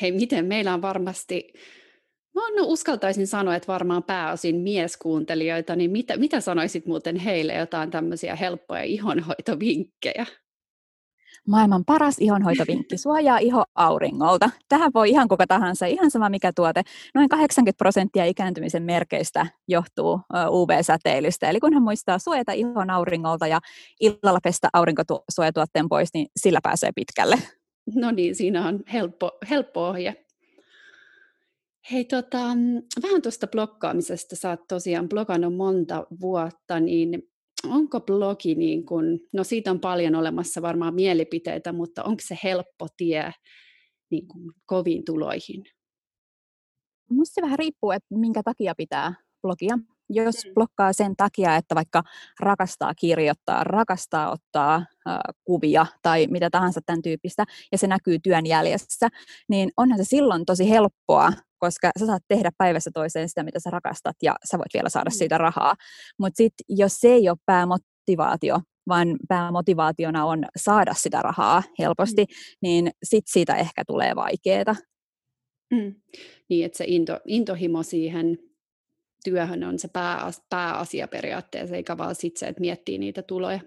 Hei, 0.00 0.12
miten 0.12 0.46
meillä 0.46 0.74
on 0.74 0.82
varmasti 0.82 1.52
Mä 2.34 2.42
no, 2.56 2.66
uskaltaisin 2.66 3.26
sanoa, 3.26 3.54
että 3.54 3.72
varmaan 3.72 4.02
pääosin 4.02 4.56
mieskuuntelijoita, 4.56 5.76
niin 5.76 5.90
mitä, 5.90 6.16
mitä 6.16 6.40
sanoisit 6.40 6.86
muuten 6.86 7.16
heille 7.16 7.54
jotain 7.54 7.90
tämmöisiä 7.90 8.36
helppoja 8.36 8.82
ihonhoitovinkkejä? 8.82 10.26
Maailman 11.48 11.84
paras 11.84 12.18
ihonhoitovinkki 12.18 12.98
suojaa 12.98 13.38
iho 13.38 13.64
auringolta. 13.74 14.50
Tähän 14.68 14.90
voi 14.94 15.10
ihan 15.10 15.28
kuka 15.28 15.46
tahansa, 15.46 15.86
ihan 15.86 16.10
sama 16.10 16.28
mikä 16.28 16.52
tuote. 16.56 16.82
Noin 17.14 17.28
80 17.28 17.78
prosenttia 17.78 18.24
ikääntymisen 18.24 18.82
merkeistä 18.82 19.46
johtuu 19.68 20.20
UV-säteilystä. 20.48 21.48
Eli 21.48 21.60
kunhan 21.60 21.82
muistaa 21.82 22.18
suojata 22.18 22.52
ihon 22.52 22.90
auringolta 22.90 23.46
ja 23.46 23.60
illalla 24.00 24.40
pestä 24.42 24.68
aurinkosuojatuotteen 24.72 25.88
pois, 25.88 26.08
niin 26.14 26.26
sillä 26.36 26.60
pääsee 26.62 26.90
pitkälle. 26.94 27.38
No 27.94 28.10
niin, 28.10 28.34
siinä 28.34 28.68
on 28.68 28.80
helppo, 28.92 29.30
helppo 29.50 29.88
ohje. 29.88 30.23
Hei, 31.92 32.04
tota, 32.04 32.38
vähän 33.02 33.22
tuosta 33.22 33.46
blokkaamisesta. 33.46 34.36
Sä 34.36 34.50
oot 34.50 34.60
tosiaan 34.68 35.08
blogannut 35.08 35.56
monta 35.56 36.06
vuotta, 36.20 36.80
niin 36.80 37.22
onko 37.68 38.00
blogi, 38.00 38.54
niin 38.54 38.86
kun, 38.86 39.20
no 39.32 39.44
siitä 39.44 39.70
on 39.70 39.80
paljon 39.80 40.14
olemassa 40.14 40.62
varmaan 40.62 40.94
mielipiteitä, 40.94 41.72
mutta 41.72 42.04
onko 42.04 42.22
se 42.26 42.38
helppo 42.44 42.86
tie 42.96 43.32
niin 44.10 44.28
kun, 44.28 44.52
koviin 44.66 45.04
tuloihin? 45.04 45.64
Minusta 47.10 47.34
se 47.34 47.42
vähän 47.42 47.58
riippuu, 47.58 47.90
että 47.90 48.14
minkä 48.14 48.42
takia 48.42 48.74
pitää 48.76 49.14
blogia. 49.42 49.78
Jos 50.10 50.34
mm. 50.46 50.54
blokkaa 50.54 50.92
sen 50.92 51.16
takia, 51.16 51.56
että 51.56 51.74
vaikka 51.74 52.02
rakastaa 52.40 52.94
kirjoittaa, 52.94 53.64
rakastaa 53.64 54.30
ottaa 54.30 54.74
äh, 54.74 55.18
kuvia 55.44 55.86
tai 56.02 56.26
mitä 56.30 56.50
tahansa 56.50 56.80
tämän 56.86 57.02
tyyppistä, 57.02 57.44
ja 57.72 57.78
se 57.78 57.86
näkyy 57.86 58.18
työn 58.18 58.46
jäljessä, 58.46 59.08
niin 59.48 59.70
onhan 59.76 59.98
se 59.98 60.04
silloin 60.04 60.44
tosi 60.44 60.70
helppoa 60.70 61.32
koska 61.58 61.90
sä 61.98 62.06
saat 62.06 62.22
tehdä 62.28 62.50
päivässä 62.58 62.90
toiseen 62.94 63.28
sitä, 63.28 63.42
mitä 63.42 63.60
sä 63.60 63.70
rakastat, 63.70 64.16
ja 64.22 64.34
sä 64.50 64.58
voit 64.58 64.74
vielä 64.74 64.88
saada 64.88 65.10
mm. 65.10 65.18
siitä 65.18 65.38
rahaa. 65.38 65.74
Mutta 66.18 66.36
sitten 66.36 66.64
jos 66.68 66.94
se 66.94 67.08
ei 67.08 67.28
ole 67.28 67.38
päämotivaatio, 67.46 68.60
vaan 68.88 69.16
päämotivaationa 69.28 70.24
on 70.24 70.44
saada 70.56 70.94
sitä 70.94 71.22
rahaa 71.22 71.62
helposti, 71.78 72.22
mm. 72.22 72.34
niin 72.62 72.90
sitten 73.04 73.32
siitä 73.32 73.56
ehkä 73.56 73.82
tulee 73.86 74.16
vaikeaa. 74.16 74.76
Mm. 75.70 75.94
Niin, 76.48 76.66
että 76.66 76.78
se 76.78 76.84
into, 76.88 77.20
intohimo 77.26 77.82
siihen 77.82 78.38
työhön 79.24 79.64
on 79.64 79.78
se 79.78 79.88
pääas, 79.88 80.42
pääasia 80.50 81.08
periaatteessa, 81.08 81.76
eikä 81.76 81.98
vaan 81.98 82.14
sitten 82.14 82.40
se, 82.40 82.46
että 82.46 82.60
miettii 82.60 82.98
niitä 82.98 83.22
tuloja. 83.22 83.60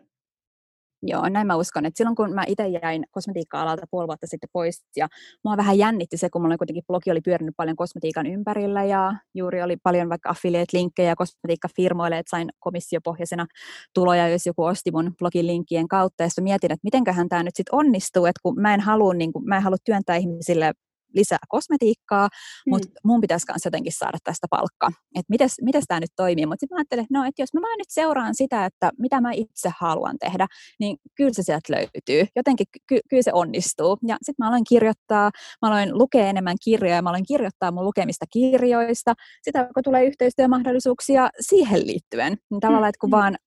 Joo, 1.04 1.30
näin 1.30 1.48
mä 1.48 1.56
uskon. 1.56 1.86
Että 1.86 1.98
silloin 1.98 2.16
kun 2.16 2.34
mä 2.34 2.44
itse 2.48 2.68
jäin 2.68 3.04
kosmetiikka-alalta 3.12 3.86
puoli 3.92 4.08
vuotta 4.08 4.28
sitten 4.28 4.50
pois 4.54 4.86
ja 4.96 5.08
mua 5.44 5.58
vähän 5.58 5.78
jännitti 5.78 6.18
se, 6.18 6.30
kun 6.30 6.42
mulla 6.42 6.58
kuitenkin 6.58 6.84
blogi 6.88 7.12
oli 7.12 7.22
pyörinyt 7.22 7.54
paljon 7.58 7.76
kosmetiikan 7.76 8.28
ympärillä 8.28 8.84
ja 8.84 9.14
juuri 9.34 9.62
oli 9.62 9.78
paljon 9.84 10.10
vaikka 10.10 10.30
affiliate-linkkejä 10.30 11.16
kosmetiikkafirmoille, 11.16 12.18
että 12.18 12.30
sain 12.30 12.50
komissiopohjaisena 12.60 13.48
tuloja, 13.94 14.30
jos 14.30 14.46
joku 14.46 14.64
osti 14.64 14.92
mun 14.92 15.14
blogin 15.20 15.48
linkkien 15.48 15.88
kautta. 15.88 16.24
Ja 16.24 16.30
sitten 16.30 16.44
mietin, 16.44 16.72
että 16.72 16.84
mitenköhän 16.84 17.30
tämä 17.30 17.44
nyt 17.44 17.56
sitten 17.56 17.76
onnistuu, 17.76 18.26
että 18.26 18.40
kun 18.44 18.62
mä 18.62 18.74
en 18.74 18.82
halua, 18.82 19.14
niin 19.14 19.32
mä 19.46 19.58
en 19.58 19.64
halua 19.64 19.78
työntää 19.86 20.16
ihmisille 20.16 20.74
lisää 21.14 21.38
kosmetiikkaa, 21.48 22.28
mm. 22.28 22.70
mutta 22.70 22.88
mun 23.04 23.22
pitäisi 23.22 23.46
myös 23.50 23.66
jotenkin 23.66 23.94
saada 23.94 24.18
tästä 24.24 24.48
palkka. 24.50 24.88
Että 25.16 25.30
mites, 25.30 25.56
mites 25.62 25.84
tämä 25.88 26.00
nyt 26.00 26.12
toimii? 26.16 26.46
Mutta 26.46 26.60
sitten 26.60 26.76
mä 26.76 26.80
ajattelin, 26.80 27.04
että 27.04 27.18
no, 27.18 27.24
että 27.24 27.42
jos 27.42 27.54
mä 27.54 27.62
vaan 27.62 27.78
nyt 27.78 27.90
seuraan 27.90 28.36
sitä, 28.36 28.66
että 28.66 28.92
mitä 29.00 29.22
mä 29.22 29.32
itse 29.32 29.72
haluan 29.80 30.16
tehdä, 30.20 30.48
niin 30.80 30.98
kyllä 31.16 31.34
se 31.34 31.44
sieltä 31.44 31.74
löytyy. 31.74 32.28
Jotenkin 32.36 32.68
ky- 32.88 33.00
kyllä 33.10 33.24
se 33.24 33.34
onnistuu. 33.34 33.98
Ja 34.08 34.18
sitten 34.22 34.46
mä 34.46 34.48
aloin 34.48 34.64
kirjoittaa, 34.70 35.32
mä 35.62 35.68
aloin 35.68 35.98
lukea 35.98 36.28
enemmän 36.28 36.56
kirjoja, 36.64 37.02
mä 37.02 37.10
aloin 37.10 37.28
kirjoittaa 37.28 37.72
mun 37.72 37.86
lukemista 37.86 38.26
kirjoista, 38.34 39.14
sitä 39.44 39.70
kun 39.74 39.84
tulee 39.84 40.06
yhteistyömahdollisuuksia 40.06 41.30
siihen 41.40 41.88
liittyen. 41.88 42.38
Niin 42.50 42.60
tavallaan, 42.60 42.90
että 42.90 43.00
kun 43.00 43.10
mm. 43.10 43.18
vaan 43.18 43.38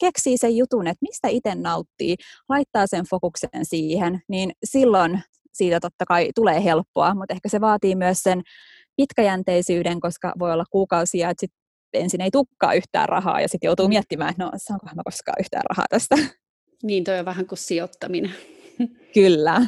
keksii 0.00 0.38
sen 0.38 0.56
jutun, 0.56 0.86
että 0.86 1.02
mistä 1.02 1.28
itse 1.28 1.54
nauttii, 1.54 2.16
laittaa 2.48 2.86
sen 2.86 3.04
fokuksen 3.10 3.50
siihen, 3.62 4.20
niin 4.28 4.52
silloin 4.64 5.22
siitä 5.56 5.80
totta 5.80 6.04
kai 6.06 6.30
tulee 6.34 6.64
helppoa, 6.64 7.14
mutta 7.14 7.34
ehkä 7.34 7.48
se 7.48 7.60
vaatii 7.60 7.94
myös 7.94 8.18
sen 8.22 8.42
pitkäjänteisyyden, 8.96 10.00
koska 10.00 10.32
voi 10.38 10.52
olla 10.52 10.64
kuukausia, 10.70 11.30
että 11.30 11.40
sit 11.40 11.52
ensin 11.92 12.20
ei 12.20 12.30
tukkaa 12.30 12.74
yhtään 12.74 13.08
rahaa 13.08 13.40
ja 13.40 13.48
sitten 13.48 13.68
joutuu 13.68 13.86
mm. 13.86 13.88
miettimään, 13.88 14.30
että 14.30 14.44
no 14.44 14.50
saankohan 14.56 14.96
mä 14.96 15.02
koskaan 15.04 15.40
yhtään 15.40 15.62
rahaa 15.70 15.86
tästä. 15.90 16.16
Niin, 16.82 17.04
toi 17.04 17.18
on 17.18 17.24
vähän 17.24 17.46
kuin 17.46 17.58
sijoittaminen. 17.58 18.34
Kyllä. 19.14 19.66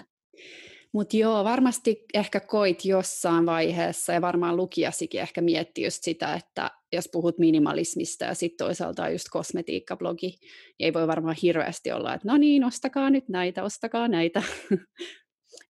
Mutta 0.93 1.17
joo, 1.17 1.45
varmasti 1.45 2.05
ehkä 2.15 2.41
koit 2.41 2.85
jossain 2.85 3.47
vaiheessa, 3.47 4.13
ja 4.13 4.21
varmaan 4.21 4.57
lukijasikin 4.57 5.21
ehkä 5.21 5.41
mietti 5.41 5.83
just 5.83 6.03
sitä, 6.03 6.35
että 6.35 6.71
jos 6.93 7.09
puhut 7.13 7.39
minimalismista 7.39 8.25
ja 8.25 8.35
sitten 8.35 8.67
toisaalta 8.67 9.09
just 9.09 9.27
kosmetiikkablogi, 9.31 10.27
niin 10.27 10.41
ei 10.79 10.93
voi 10.93 11.07
varmaan 11.07 11.37
hirveästi 11.43 11.93
olla, 11.93 12.15
että 12.15 12.29
no 12.29 12.37
niin, 12.37 12.65
ostakaa 12.65 13.11
nyt 13.11 13.29
näitä, 13.29 13.65
ostakaa 13.65 14.09
näitä. 14.09 14.43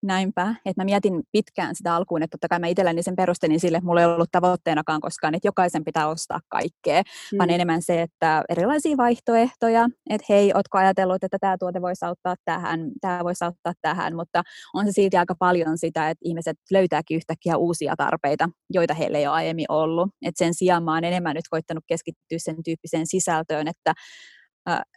Näinpä, 0.02 0.54
että 0.64 0.82
mä 0.82 0.84
mietin 0.84 1.22
pitkään 1.32 1.74
sitä 1.74 1.94
alkuun, 1.94 2.22
että 2.22 2.34
totta 2.34 2.48
kai 2.48 2.58
mä 2.58 2.66
itselläni 2.66 3.02
sen 3.02 3.16
perustelin 3.16 3.60
sille, 3.60 3.78
että 3.78 3.86
mulla 3.86 4.00
ei 4.00 4.06
ollut 4.06 4.32
tavoitteenakaan 4.32 5.00
koskaan, 5.00 5.34
että 5.34 5.48
jokaisen 5.48 5.84
pitää 5.84 6.08
ostaa 6.08 6.40
kaikkea, 6.48 7.02
mm. 7.02 7.38
vaan 7.38 7.50
enemmän 7.50 7.82
se, 7.82 8.02
että 8.02 8.42
erilaisia 8.48 8.96
vaihtoehtoja, 8.96 9.88
että 10.10 10.26
hei, 10.28 10.52
ootko 10.54 10.78
ajatellut, 10.78 11.24
että 11.24 11.38
tämä 11.40 11.56
tuote 11.58 11.82
voisi 11.82 12.04
auttaa 12.04 12.34
tähän, 12.44 12.80
tämä 13.00 13.24
voisi 13.24 13.44
auttaa 13.44 13.72
tähän, 13.82 14.16
mutta 14.16 14.42
on 14.74 14.86
se 14.86 14.92
silti 14.92 15.16
aika 15.16 15.34
paljon 15.38 15.78
sitä, 15.78 16.10
että 16.10 16.22
ihmiset 16.24 16.56
löytääkin 16.70 17.16
yhtäkkiä 17.16 17.56
uusia 17.56 17.94
tarpeita, 17.96 18.48
joita 18.70 18.94
heillä 18.94 19.18
ei 19.18 19.26
ole 19.26 19.34
aiemmin 19.34 19.66
ollut. 19.68 20.10
Et 20.22 20.36
sen 20.36 20.54
sijaan 20.54 20.84
mä 20.84 20.94
oon 20.94 21.04
enemmän 21.04 21.34
nyt 21.34 21.48
koittanut 21.50 21.84
keskittyä 21.86 22.38
sen 22.38 22.56
tyyppiseen 22.64 23.06
sisältöön, 23.06 23.68
että 23.68 23.94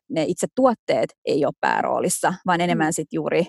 ne 0.09 0.25
itse 0.27 0.47
tuotteet 0.55 1.09
ei 1.25 1.45
ole 1.45 1.53
pääroolissa, 1.59 2.33
vaan 2.45 2.61
enemmän 2.61 2.87
mm. 2.87 2.93
sitten 2.93 3.17
juuri 3.17 3.45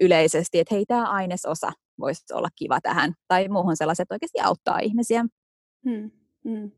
yleisesti, 0.00 0.58
että 0.58 0.74
hei, 0.74 0.84
tämä 0.86 1.10
ainesosa 1.10 1.72
voisi 1.98 2.34
olla 2.34 2.48
kiva 2.56 2.80
tähän, 2.80 3.12
tai 3.28 3.48
muuhun 3.48 3.76
sellaiset 3.76 4.12
oikeasti 4.12 4.40
auttaa 4.40 4.78
ihmisiä. 4.78 5.24
Hmm. 5.84 6.10
Hmm. 6.44 6.70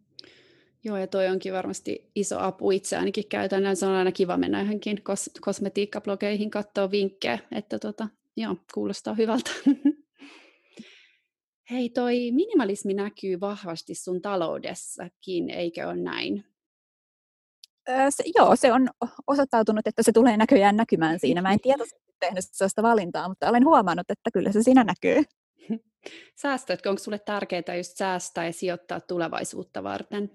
Joo, 0.84 0.96
ja 0.96 1.06
toi 1.06 1.28
onkin 1.28 1.52
varmasti 1.52 2.10
iso 2.14 2.38
apu 2.38 2.70
itse 2.70 2.96
ainakin 2.96 3.28
käytän. 3.28 3.76
Se 3.76 3.86
on 3.86 3.92
aina 3.92 4.12
kiva 4.12 4.36
mennä 4.36 4.60
johonkin 4.60 4.98
kos- 4.98 5.40
kosmetiikkablogeihin 5.40 6.50
katsoa 6.50 6.90
vinkkejä, 6.90 7.38
että 7.52 7.78
tota, 7.78 8.08
joo, 8.36 8.56
kuulostaa 8.74 9.14
hyvältä. 9.14 9.50
Hei, 11.70 11.90
toi 11.90 12.30
minimalismi 12.32 12.94
näkyy 12.94 13.40
vahvasti 13.40 13.94
sun 13.94 14.22
taloudessakin, 14.22 15.50
eikö 15.50 15.86
ole 15.86 15.96
näin? 15.96 16.44
Se, 18.10 18.24
joo, 18.38 18.56
se 18.56 18.72
on 18.72 18.88
osoittautunut, 19.26 19.86
että 19.86 20.02
se 20.02 20.12
tulee 20.12 20.36
näköjään 20.36 20.76
näkymään 20.76 21.18
siinä. 21.18 21.42
Mä 21.42 21.52
en 21.52 21.60
tietoisesti 21.60 22.06
tehnyt 22.20 22.44
sellaista 22.52 22.82
valintaa, 22.82 23.28
mutta 23.28 23.48
olen 23.48 23.64
huomannut, 23.64 24.10
että 24.10 24.30
kyllä 24.32 24.52
se 24.52 24.62
siinä 24.62 24.84
näkyy. 24.84 25.22
Säästötkö, 26.42 26.90
onko 26.90 26.98
sulle 26.98 27.18
tärkeää 27.18 27.76
just 27.76 27.96
säästää 27.96 28.46
ja 28.46 28.52
sijoittaa 28.52 29.00
tulevaisuutta 29.00 29.82
varten? 29.82 30.30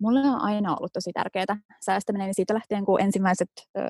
Mulle 0.00 0.20
on 0.20 0.40
aina 0.40 0.76
ollut 0.76 0.92
tosi 0.92 1.12
tärkeää 1.12 1.56
säästäminen, 1.80 2.26
niin 2.26 2.34
siitä 2.34 2.54
lähtien 2.54 2.84
kun 2.84 3.00
ensimmäiset 3.00 3.50
ö, 3.78 3.80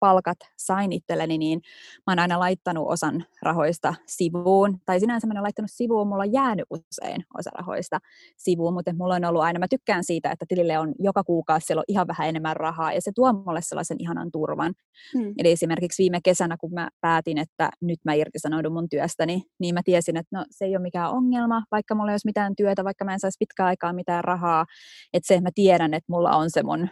palkat 0.00 0.38
sain 0.56 0.92
itselleni, 0.92 1.38
niin 1.38 1.60
mä 2.06 2.10
oon 2.10 2.18
aina 2.18 2.38
laittanut 2.38 2.88
osan 2.88 3.24
rahoista 3.42 3.94
sivuun. 4.06 4.78
Tai 4.86 5.00
sinänsä 5.00 5.26
mä 5.26 5.34
en 5.36 5.42
laittanut 5.42 5.70
sivuun, 5.74 6.08
mulla 6.08 6.22
on 6.22 6.32
jäänyt 6.32 6.66
usein 6.70 7.24
osa 7.38 7.50
rahoista 7.54 7.98
sivuun, 8.36 8.74
mutta 8.74 8.92
mulla 8.94 9.14
on 9.14 9.24
ollut 9.24 9.42
aina, 9.42 9.58
mä 9.58 9.66
tykkään 9.70 10.04
siitä, 10.04 10.30
että 10.30 10.44
tilille 10.48 10.78
on 10.78 10.94
joka 10.98 11.24
kuukausi 11.24 11.66
siellä 11.66 11.80
on 11.80 11.84
ihan 11.88 12.06
vähän 12.06 12.28
enemmän 12.28 12.56
rahaa, 12.56 12.92
ja 12.92 13.00
se 13.00 13.12
tuo 13.14 13.32
mulle 13.32 13.62
sellaisen 13.62 13.96
ihanan 14.00 14.30
turvan. 14.32 14.74
Hmm. 15.12 15.34
Eli 15.38 15.52
esimerkiksi 15.52 16.02
viime 16.02 16.20
kesänä, 16.24 16.56
kun 16.56 16.74
mä 16.74 16.88
päätin, 17.00 17.38
että 17.38 17.70
nyt 17.80 17.98
mä 18.04 18.14
irtisanoudun 18.14 18.72
mun 18.72 18.88
työstäni, 18.88 19.42
niin 19.60 19.74
mä 19.74 19.80
tiesin, 19.84 20.16
että 20.16 20.38
no 20.38 20.44
se 20.50 20.64
ei 20.64 20.76
ole 20.76 20.82
mikään 20.82 21.10
ongelma, 21.10 21.62
vaikka 21.70 21.94
mulla 21.94 22.10
ei 22.10 22.12
olisi 22.12 22.28
mitään 22.28 22.56
työtä, 22.56 22.84
vaikka 22.84 23.04
mä 23.04 23.12
en 23.12 23.20
saisi 23.20 23.36
pitkään 23.38 23.66
aikaa 23.66 23.92
mitään 23.92 24.24
rahaa, 24.24 24.64
että 25.12 25.26
se 25.26 25.40
mä 25.40 25.48
tiedän, 25.54 25.94
että 25.94 26.12
mulla 26.12 26.36
on 26.36 26.50
se 26.50 26.62
mun 26.62 26.88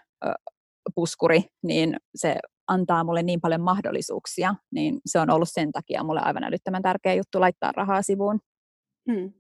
puskuri, 0.95 1.45
niin 1.63 1.97
se 2.15 2.37
antaa 2.69 3.05
mulle 3.05 3.23
niin 3.23 3.41
paljon 3.41 3.61
mahdollisuuksia, 3.61 4.55
niin 4.71 5.01
se 5.07 5.19
on 5.19 5.31
ollut 5.31 5.49
sen 5.53 5.73
takia 5.73 6.05
mulle 6.05 6.21
aivan 6.21 6.45
älyttömän 6.45 6.83
tärkeä 6.83 7.15
juttu 7.15 7.41
laittaa 7.41 7.73
rahaa 7.73 8.03
sivuun. 8.03 8.41
Hmm. 9.13 9.33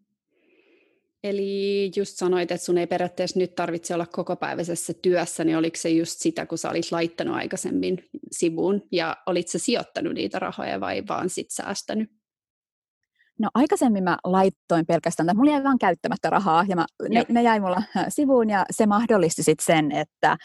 Eli 1.24 1.90
just 1.96 2.16
sanoit, 2.16 2.50
että 2.50 2.64
sun 2.64 2.78
ei 2.78 2.86
periaatteessa 2.86 3.38
nyt 3.38 3.54
tarvitse 3.54 3.94
olla 3.94 4.06
kokopäiväisessä 4.06 4.92
työssä, 5.02 5.44
niin 5.44 5.56
oliko 5.56 5.76
se 5.76 5.90
just 5.90 6.18
sitä, 6.18 6.46
kun 6.46 6.58
sä 6.58 6.70
olit 6.70 6.92
laittanut 6.92 7.36
aikaisemmin 7.36 8.04
sivuun, 8.30 8.82
ja 8.92 9.16
olit 9.26 9.48
sä 9.48 9.58
sijoittanut 9.58 10.14
niitä 10.14 10.38
rahoja 10.38 10.80
vai 10.80 11.02
vaan 11.08 11.30
sit 11.30 11.50
säästänyt? 11.50 12.10
No 13.38 13.48
aikaisemmin 13.54 14.04
mä 14.04 14.16
laittoin 14.24 14.86
pelkästään, 14.86 15.28
että 15.28 15.36
mulla 15.36 15.50
jäi 15.50 15.64
vaan 15.64 15.78
käyttämättä 15.78 16.30
rahaa 16.30 16.64
ja 16.68 16.76
mä, 16.76 16.86
ne, 17.08 17.24
ne 17.28 17.42
jäi 17.42 17.60
mulla 17.60 17.82
sivuun 18.08 18.50
ja 18.50 18.64
se 18.70 18.86
mahdollisti 18.86 19.42
sit 19.42 19.60
sen, 19.60 19.92
että 19.92 20.36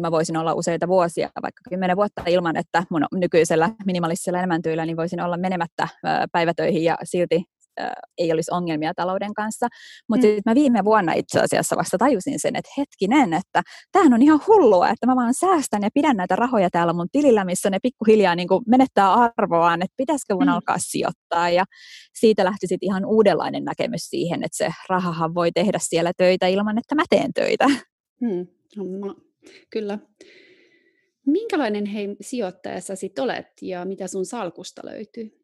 mä 0.00 0.10
voisin 0.10 0.36
olla 0.36 0.54
useita 0.54 0.88
vuosia, 0.88 1.30
vaikka 1.42 1.62
kymmenen 1.68 1.96
vuotta 1.96 2.22
ilman, 2.26 2.56
että 2.56 2.82
mun 2.90 3.06
nykyisellä 3.14 3.70
minimalistisella 3.86 4.38
elämäntyillä 4.38 4.86
niin 4.86 4.96
voisin 4.96 5.20
olla 5.20 5.36
menemättä 5.36 5.88
päivätöihin 6.32 6.84
ja 6.84 6.96
silti 7.04 7.44
ei 8.18 8.32
olisi 8.32 8.50
ongelmia 8.54 8.92
talouden 8.94 9.34
kanssa. 9.34 9.66
Mutta 10.08 10.26
mm. 10.26 10.32
mä 10.46 10.54
viime 10.54 10.84
vuonna 10.84 11.12
itse 11.12 11.40
asiassa 11.40 11.76
vasta 11.76 11.98
tajusin 11.98 12.40
sen, 12.40 12.56
että 12.56 12.70
hetkinen, 12.78 13.32
että 13.32 13.62
tämähän 13.92 14.14
on 14.14 14.22
ihan 14.22 14.40
hullua, 14.46 14.88
että 14.88 15.06
mä 15.06 15.16
vaan 15.16 15.34
säästän 15.34 15.82
ja 15.82 15.88
pidän 15.94 16.16
näitä 16.16 16.36
rahoja 16.36 16.70
täällä 16.70 16.92
mun 16.92 17.08
tilillä, 17.12 17.44
missä 17.44 17.70
ne 17.70 17.78
pikkuhiljaa 17.82 18.34
niin 18.34 18.48
kuin 18.48 18.62
menettää 18.66 19.14
arvoaan, 19.14 19.82
että 19.82 19.94
pitäisikö 19.96 20.34
mun 20.34 20.42
mm. 20.42 20.48
alkaa 20.48 20.76
sijoittaa. 20.78 21.50
Ja 21.50 21.64
siitä 22.14 22.44
lähti 22.44 22.66
sitten 22.66 22.86
ihan 22.86 23.04
uudenlainen 23.04 23.64
näkemys 23.64 24.02
siihen, 24.02 24.44
että 24.44 24.56
se 24.56 24.68
rahahan 24.88 25.34
voi 25.34 25.52
tehdä 25.52 25.78
siellä 25.82 26.12
töitä 26.16 26.46
ilman, 26.46 26.78
että 26.78 26.94
mä 26.94 27.04
teen 27.10 27.32
töitä. 27.32 27.66
Mm. 28.20 28.46
No, 28.76 29.16
kyllä. 29.70 29.98
Minkälainen 31.26 31.86
hei, 31.86 32.16
sijoittaja 32.20 32.80
sä 32.80 32.96
sit 32.96 33.18
olet 33.18 33.46
ja 33.62 33.84
mitä 33.84 34.06
sun 34.06 34.26
salkusta 34.26 34.82
löytyy? 34.84 35.37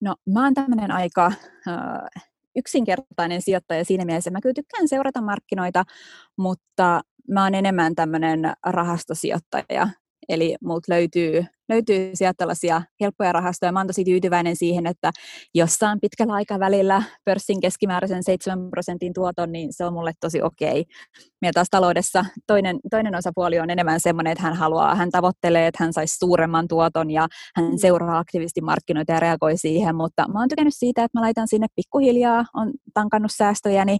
No 0.00 0.14
mä 0.34 0.44
oon 0.44 0.54
tämmöinen 0.54 0.90
aika 0.90 1.26
äh, 1.26 2.24
yksinkertainen 2.56 3.42
sijoittaja 3.42 3.84
siinä 3.84 4.04
mielessä, 4.04 4.30
mä 4.30 4.40
kyllä 4.40 4.54
tykkään 4.54 4.88
seurata 4.88 5.20
markkinoita, 5.20 5.84
mutta 6.36 7.00
mä 7.28 7.42
oon 7.42 7.54
enemmän 7.54 7.94
tämmöinen 7.94 8.52
rahastosijoittaja, 8.66 9.88
Eli 10.28 10.56
multa 10.64 10.92
löytyy, 10.92 11.44
löytyy 11.68 12.10
sieltä 12.14 12.34
tällaisia 12.36 12.82
helppoja 13.00 13.32
rahastoja. 13.32 13.72
Mä 13.72 13.80
oon 13.80 13.86
tosi 13.86 14.04
tyytyväinen 14.04 14.56
siihen, 14.56 14.86
että 14.86 15.10
jossain 15.54 16.00
pitkällä 16.00 16.32
aikavälillä 16.32 17.02
pörssin 17.24 17.60
keskimääräisen 17.60 18.22
7 18.24 18.70
prosentin 18.70 19.12
tuoton, 19.12 19.52
niin 19.52 19.72
se 19.72 19.84
on 19.84 19.92
mulle 19.92 20.12
tosi 20.20 20.42
okei. 20.42 20.84
Meillä 21.40 21.52
taas 21.52 21.70
taloudessa 21.70 22.24
toinen, 22.46 22.78
toinen 22.90 23.14
osapuoli 23.14 23.60
on 23.60 23.70
enemmän 23.70 24.00
semmoinen, 24.00 24.32
että 24.32 24.44
hän 24.44 24.54
haluaa, 24.54 24.94
hän 24.94 25.10
tavoittelee, 25.10 25.66
että 25.66 25.84
hän 25.84 25.92
saisi 25.92 26.16
suuremman 26.18 26.68
tuoton 26.68 27.10
ja 27.10 27.28
hän 27.56 27.70
mm. 27.70 27.76
seuraa 27.76 28.18
aktiivisesti 28.18 28.60
markkinoita 28.60 29.12
ja 29.12 29.20
reagoi 29.20 29.56
siihen, 29.56 29.96
mutta 29.96 30.28
mä 30.32 30.38
oon 30.40 30.48
tykännyt 30.48 30.74
siitä, 30.76 31.04
että 31.04 31.18
mä 31.18 31.22
laitan 31.22 31.48
sinne 31.48 31.66
pikkuhiljaa, 31.76 32.44
on 32.54 32.72
tankannut 32.94 33.30
säästöjäni, 33.34 33.98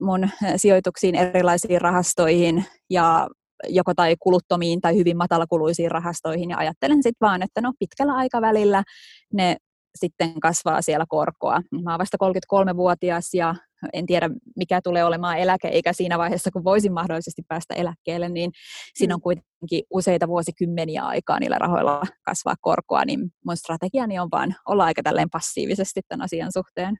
mun 0.00 0.28
sijoituksiin 0.56 1.14
erilaisiin 1.14 1.80
rahastoihin 1.80 2.64
ja 2.90 3.28
joko 3.68 3.94
tai 3.94 4.16
kuluttomiin 4.20 4.80
tai 4.80 4.96
hyvin 4.96 5.16
matalakuluisiin 5.16 5.90
rahastoihin 5.90 6.50
ja 6.50 6.58
ajattelen 6.58 7.02
sitten 7.02 7.26
vaan, 7.26 7.42
että 7.42 7.60
no 7.60 7.72
pitkällä 7.78 8.12
aikavälillä 8.12 8.84
ne 9.32 9.56
sitten 9.98 10.40
kasvaa 10.40 10.82
siellä 10.82 11.04
korkoa. 11.08 11.62
Mä 11.84 11.90
oon 11.90 11.98
vasta 11.98 12.16
33-vuotias 12.24 13.34
ja 13.34 13.54
en 13.92 14.06
tiedä 14.06 14.30
mikä 14.56 14.80
tulee 14.84 15.04
olemaan 15.04 15.38
eläkeikä 15.38 15.92
siinä 15.92 16.18
vaiheessa, 16.18 16.50
kun 16.50 16.64
voisin 16.64 16.92
mahdollisesti 16.92 17.42
päästä 17.48 17.74
eläkkeelle, 17.74 18.28
niin 18.28 18.50
siinä 18.94 19.14
on 19.14 19.18
mm. 19.18 19.22
kuitenkin 19.22 19.82
useita 19.90 20.28
vuosikymmeniä 20.28 21.02
aikaa 21.02 21.40
niillä 21.40 21.58
rahoilla 21.58 22.02
kasvaa 22.24 22.54
korkoa, 22.60 23.04
niin 23.04 23.30
mun 23.44 23.56
strategiani 23.56 24.18
on 24.18 24.28
vaan 24.32 24.54
olla 24.66 24.84
aika 24.84 25.02
tälleen 25.02 25.30
passiivisesti 25.30 26.00
tämän 26.08 26.24
asian 26.24 26.52
suhteen. 26.52 26.96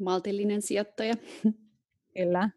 Maltillinen 0.00 0.62
sijoittaja. 0.62 1.14
Kyllä. 2.16 2.50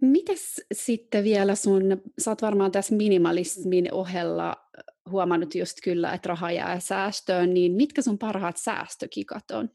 Mites 0.00 0.60
sitten 0.72 1.24
vielä 1.24 1.54
sun, 1.54 1.82
sä 2.18 2.30
oot 2.30 2.42
varmaan 2.42 2.72
tässä 2.72 2.94
minimalismin 2.94 3.94
ohella 3.94 4.56
huomannut 5.10 5.54
just 5.54 5.78
kyllä, 5.84 6.12
että 6.12 6.28
raha 6.28 6.50
jää 6.50 6.80
säästöön, 6.80 7.54
niin 7.54 7.72
mitkä 7.72 8.02
sun 8.02 8.18
parhaat 8.18 8.56
säästökikat 8.56 9.50
on? 9.50 9.70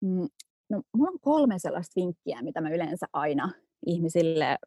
Mm, 0.00 0.28
no, 0.70 0.82
mulla 0.96 1.10
on 1.10 1.20
kolme 1.20 1.58
sellaista 1.58 2.00
vinkkiä, 2.00 2.42
mitä 2.42 2.60
mä 2.60 2.70
yleensä 2.70 3.06
aina 3.12 3.50
ihmisille 3.86 4.58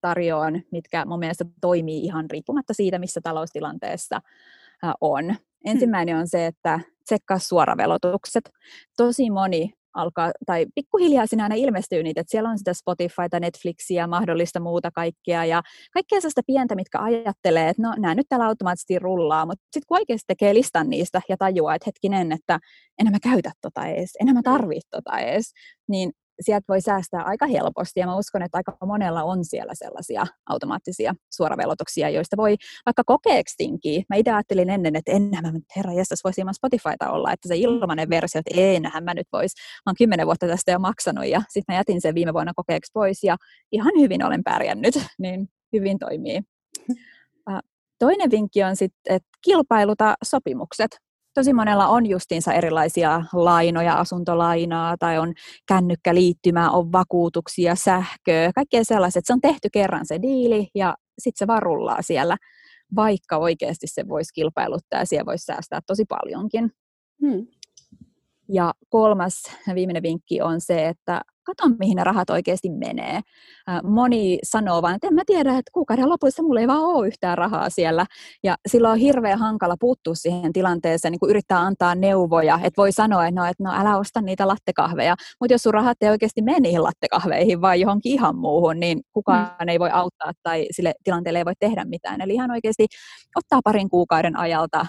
tarjoan, 0.00 0.62
mitkä 0.72 1.04
mun 1.04 1.18
mielestä 1.18 1.44
toimii 1.60 2.04
ihan 2.04 2.30
riippumatta 2.30 2.74
siitä, 2.74 2.98
missä 2.98 3.20
taloustilanteessa 3.22 4.20
on. 5.00 5.24
Hmm. 5.24 5.36
Ensimmäinen 5.64 6.16
on 6.16 6.28
se, 6.28 6.46
että 6.46 6.80
tsekkaa 7.04 7.38
suoravelotukset. 7.38 8.50
Tosi 8.96 9.30
moni 9.30 9.72
alkaa, 9.94 10.30
tai 10.46 10.66
pikkuhiljaa 10.74 11.26
siinä 11.26 11.42
aina 11.42 11.54
ilmestyy 11.54 12.02
niitä, 12.02 12.20
että 12.20 12.30
siellä 12.30 12.50
on 12.50 12.58
sitä 12.58 12.74
Spotifyta, 12.74 13.40
Netflixiä, 13.40 14.06
mahdollista 14.06 14.60
muuta 14.60 14.90
kaikkea, 14.90 15.44
ja 15.44 15.62
kaikkea 15.92 16.20
sellaista 16.20 16.42
pientä, 16.46 16.74
mitkä 16.74 16.98
ajattelee, 16.98 17.68
että 17.68 17.82
no 17.82 17.94
nämä 17.98 18.14
nyt 18.14 18.26
täällä 18.28 18.46
automaattisesti 18.46 18.98
rullaa, 18.98 19.46
mutta 19.46 19.62
sitten 19.64 19.86
kun 19.88 19.98
oikeasti 19.98 20.24
tekee 20.26 20.54
listan 20.54 20.90
niistä 20.90 21.20
ja 21.28 21.36
tajuaa, 21.36 21.74
että 21.74 21.88
hetkinen, 21.88 22.32
että 22.32 22.58
enää 22.98 23.10
mä 23.10 23.18
käytä 23.22 23.52
tota 23.60 23.86
edes, 23.86 24.10
enää 24.20 24.34
mä 24.34 24.42
tarvitse 24.42 24.88
tota 24.90 25.18
edes, 25.18 25.52
niin 25.88 26.12
sieltä 26.40 26.64
voi 26.68 26.80
säästää 26.80 27.22
aika 27.22 27.46
helposti 27.46 28.00
ja 28.00 28.06
mä 28.06 28.16
uskon, 28.16 28.42
että 28.42 28.58
aika 28.58 28.76
monella 28.86 29.22
on 29.22 29.44
siellä 29.44 29.72
sellaisia 29.74 30.26
automaattisia 30.46 31.14
suoravelotuksia, 31.32 32.10
joista 32.10 32.36
voi 32.36 32.56
vaikka 32.86 33.04
kokeeksi 33.06 33.54
tinkiä. 33.56 34.02
Mä 34.08 34.16
itse 34.16 34.30
ajattelin 34.30 34.70
ennen, 34.70 34.96
että 34.96 35.12
ennähän 35.12 35.44
mä 35.44 35.52
nyt 35.52 35.64
herra 35.76 35.92
jästäs 35.92 36.20
voisi 36.24 36.40
ilman 36.40 36.54
Spotifyta 36.54 37.10
olla, 37.10 37.32
että 37.32 37.48
se 37.48 37.56
ilmanen 37.56 38.10
versio, 38.10 38.38
että 38.38 38.60
enhän 38.60 39.04
mä 39.04 39.14
nyt 39.14 39.26
vois. 39.32 39.52
Mä 39.56 39.90
oon 39.90 39.96
kymmenen 39.98 40.26
vuotta 40.26 40.46
tästä 40.46 40.72
jo 40.72 40.78
maksanut 40.78 41.26
ja 41.26 41.42
sitten 41.48 41.74
mä 41.74 41.78
jätin 41.78 42.00
sen 42.00 42.14
viime 42.14 42.32
vuonna 42.32 42.52
kokeeksi 42.56 42.90
pois 42.94 43.24
ja 43.24 43.36
ihan 43.72 43.92
hyvin 44.00 44.24
olen 44.24 44.44
pärjännyt, 44.44 44.94
niin 45.18 45.48
hyvin 45.72 45.98
toimii. 45.98 46.40
Toinen 47.98 48.30
vinkki 48.30 48.62
on 48.62 48.76
sitten, 48.76 49.16
että 49.16 49.28
kilpailuta 49.44 50.14
sopimukset 50.24 50.90
tosi 51.40 51.52
monella 51.52 51.88
on 51.88 52.06
justiinsa 52.06 52.52
erilaisia 52.52 53.24
lainoja, 53.32 53.94
asuntolainaa 53.94 54.96
tai 54.98 55.18
on 55.18 55.32
kännykkäliittymää, 55.68 56.70
on 56.70 56.92
vakuutuksia, 56.92 57.74
sähköä, 57.74 58.50
kaikkea 58.54 58.84
sellaiset. 58.84 59.26
Se 59.26 59.32
on 59.32 59.40
tehty 59.40 59.68
kerran 59.72 60.06
se 60.06 60.22
diili 60.22 60.68
ja 60.74 60.94
sitten 61.18 61.38
se 61.38 61.46
vaan 61.46 61.62
rullaa 61.62 62.02
siellä, 62.02 62.36
vaikka 62.96 63.36
oikeasti 63.36 63.86
se 63.86 64.08
voisi 64.08 64.34
kilpailuttaa 64.34 65.00
ja 65.00 65.06
siellä 65.06 65.26
voisi 65.26 65.44
säästää 65.44 65.80
tosi 65.86 66.04
paljonkin. 66.08 66.72
Hmm. 67.20 67.46
Ja 68.48 68.74
kolmas 68.88 69.42
viimeinen 69.74 70.02
vinkki 70.02 70.42
on 70.42 70.60
se, 70.60 70.88
että 70.88 71.20
kato 71.56 71.74
mihin 71.78 71.96
ne 71.96 72.04
rahat 72.04 72.30
oikeasti 72.30 72.70
menee. 72.70 73.20
Moni 73.82 74.38
sanoo 74.42 74.82
vaan, 74.82 74.94
että 74.94 75.06
en 75.06 75.14
mä 75.14 75.22
tiedä, 75.26 75.50
että 75.50 75.70
kuukauden 75.72 76.08
lopussa 76.08 76.42
mulla 76.42 76.60
ei 76.60 76.68
vaan 76.68 76.84
ole 76.84 77.06
yhtään 77.06 77.38
rahaa 77.38 77.70
siellä. 77.70 78.06
Ja 78.44 78.56
silloin 78.68 78.92
on 78.92 78.98
hirveän 78.98 79.38
hankala 79.38 79.76
puuttua 79.80 80.14
siihen 80.14 80.52
tilanteeseen, 80.52 81.12
niin 81.12 81.20
kun 81.20 81.30
yrittää 81.30 81.58
antaa 81.58 81.94
neuvoja. 81.94 82.54
Että 82.62 82.76
voi 82.82 82.92
sanoa, 82.92 83.26
että 83.26 83.40
no, 83.40 83.46
että 83.46 83.64
no 83.64 83.72
älä 83.74 83.98
osta 83.98 84.20
niitä 84.20 84.48
lattekahveja. 84.48 85.14
Mutta 85.40 85.54
jos 85.54 85.62
sun 85.62 85.74
rahat 85.74 86.02
ei 86.02 86.10
oikeasti 86.10 86.42
mene 86.42 86.60
niihin 86.60 86.82
lattekahveihin, 86.82 87.60
vaan 87.60 87.80
johonkin 87.80 88.12
ihan 88.12 88.36
muuhun, 88.36 88.80
niin 88.80 89.00
kukaan 89.12 89.68
ei 89.68 89.78
voi 89.78 89.90
auttaa 89.92 90.32
tai 90.42 90.66
sille 90.70 90.94
tilanteelle 91.04 91.38
ei 91.38 91.44
voi 91.44 91.54
tehdä 91.60 91.84
mitään. 91.84 92.20
Eli 92.20 92.34
ihan 92.34 92.50
oikeasti 92.50 92.86
ottaa 93.36 93.60
parin 93.64 93.90
kuukauden 93.90 94.38
ajalta 94.38 94.86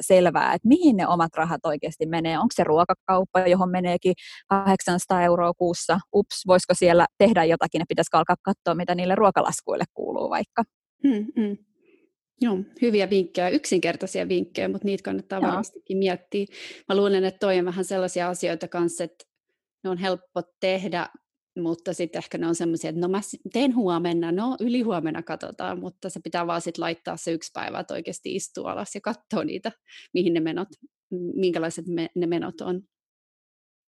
selvää, 0.00 0.54
että 0.54 0.68
mihin 0.68 0.96
ne 0.96 1.06
omat 1.08 1.34
rahat 1.34 1.60
oikeasti 1.64 2.06
menee. 2.06 2.38
Onko 2.38 2.52
se 2.54 2.64
ruokakauppa, 2.64 3.40
johon 3.40 3.70
meneekin 3.70 4.14
800 4.48 5.22
euroa 5.22 5.52
kuussa? 5.54 6.00
Ups, 6.14 6.42
voisiko 6.46 6.74
siellä 6.74 7.06
tehdä 7.18 7.44
jotakin, 7.44 7.82
että 7.82 7.88
pitäisikö 7.88 8.18
alkaa 8.18 8.36
katsoa, 8.42 8.74
mitä 8.74 8.94
niille 8.94 9.14
ruokalaskuille 9.14 9.84
kuuluu 9.94 10.30
vaikka. 10.30 10.64
Hmm, 11.08 11.26
hmm. 11.36 11.56
Joo, 12.40 12.58
hyviä 12.82 13.10
vinkkejä, 13.10 13.48
yksinkertaisia 13.48 14.28
vinkkejä, 14.28 14.68
mutta 14.68 14.86
niitä 14.86 15.02
kannattaa 15.02 15.38
Joo. 15.38 15.48
varmastikin 15.48 15.98
miettiä. 15.98 16.46
Mä 16.88 16.96
luulen, 16.96 17.24
että 17.24 17.38
toi 17.38 17.58
on 17.58 17.64
vähän 17.64 17.84
sellaisia 17.84 18.28
asioita 18.28 18.68
kanssa, 18.68 19.04
että 19.04 19.24
ne 19.84 19.90
on 19.90 19.98
helppo 19.98 20.42
tehdä, 20.60 21.08
mutta 21.58 21.92
sitten 21.92 22.18
ehkä 22.18 22.38
ne 22.38 22.46
on 22.48 22.54
semmoisia, 22.54 22.90
että 22.90 23.00
no 23.00 23.08
mä 23.08 23.20
teen 23.52 23.74
huomenna, 23.74 24.32
no 24.32 24.56
yli 24.60 24.80
huomenna 24.80 25.22
katsotaan, 25.22 25.80
mutta 25.80 26.10
se 26.10 26.20
pitää 26.24 26.46
vaan 26.46 26.60
sitten 26.60 26.82
laittaa 26.82 27.16
se 27.16 27.32
yksi 27.32 27.50
päivä, 27.54 27.80
että 27.80 27.94
oikeasti 27.94 28.34
istuu 28.34 28.66
alas 28.66 28.94
ja 28.94 29.00
katsoa 29.00 29.44
niitä, 29.44 29.72
mihin 30.14 30.34
ne 30.34 30.40
menot, 30.40 30.68
minkälaiset 31.34 31.86
me, 31.86 32.08
ne 32.14 32.26
menot 32.26 32.60
on. 32.60 32.82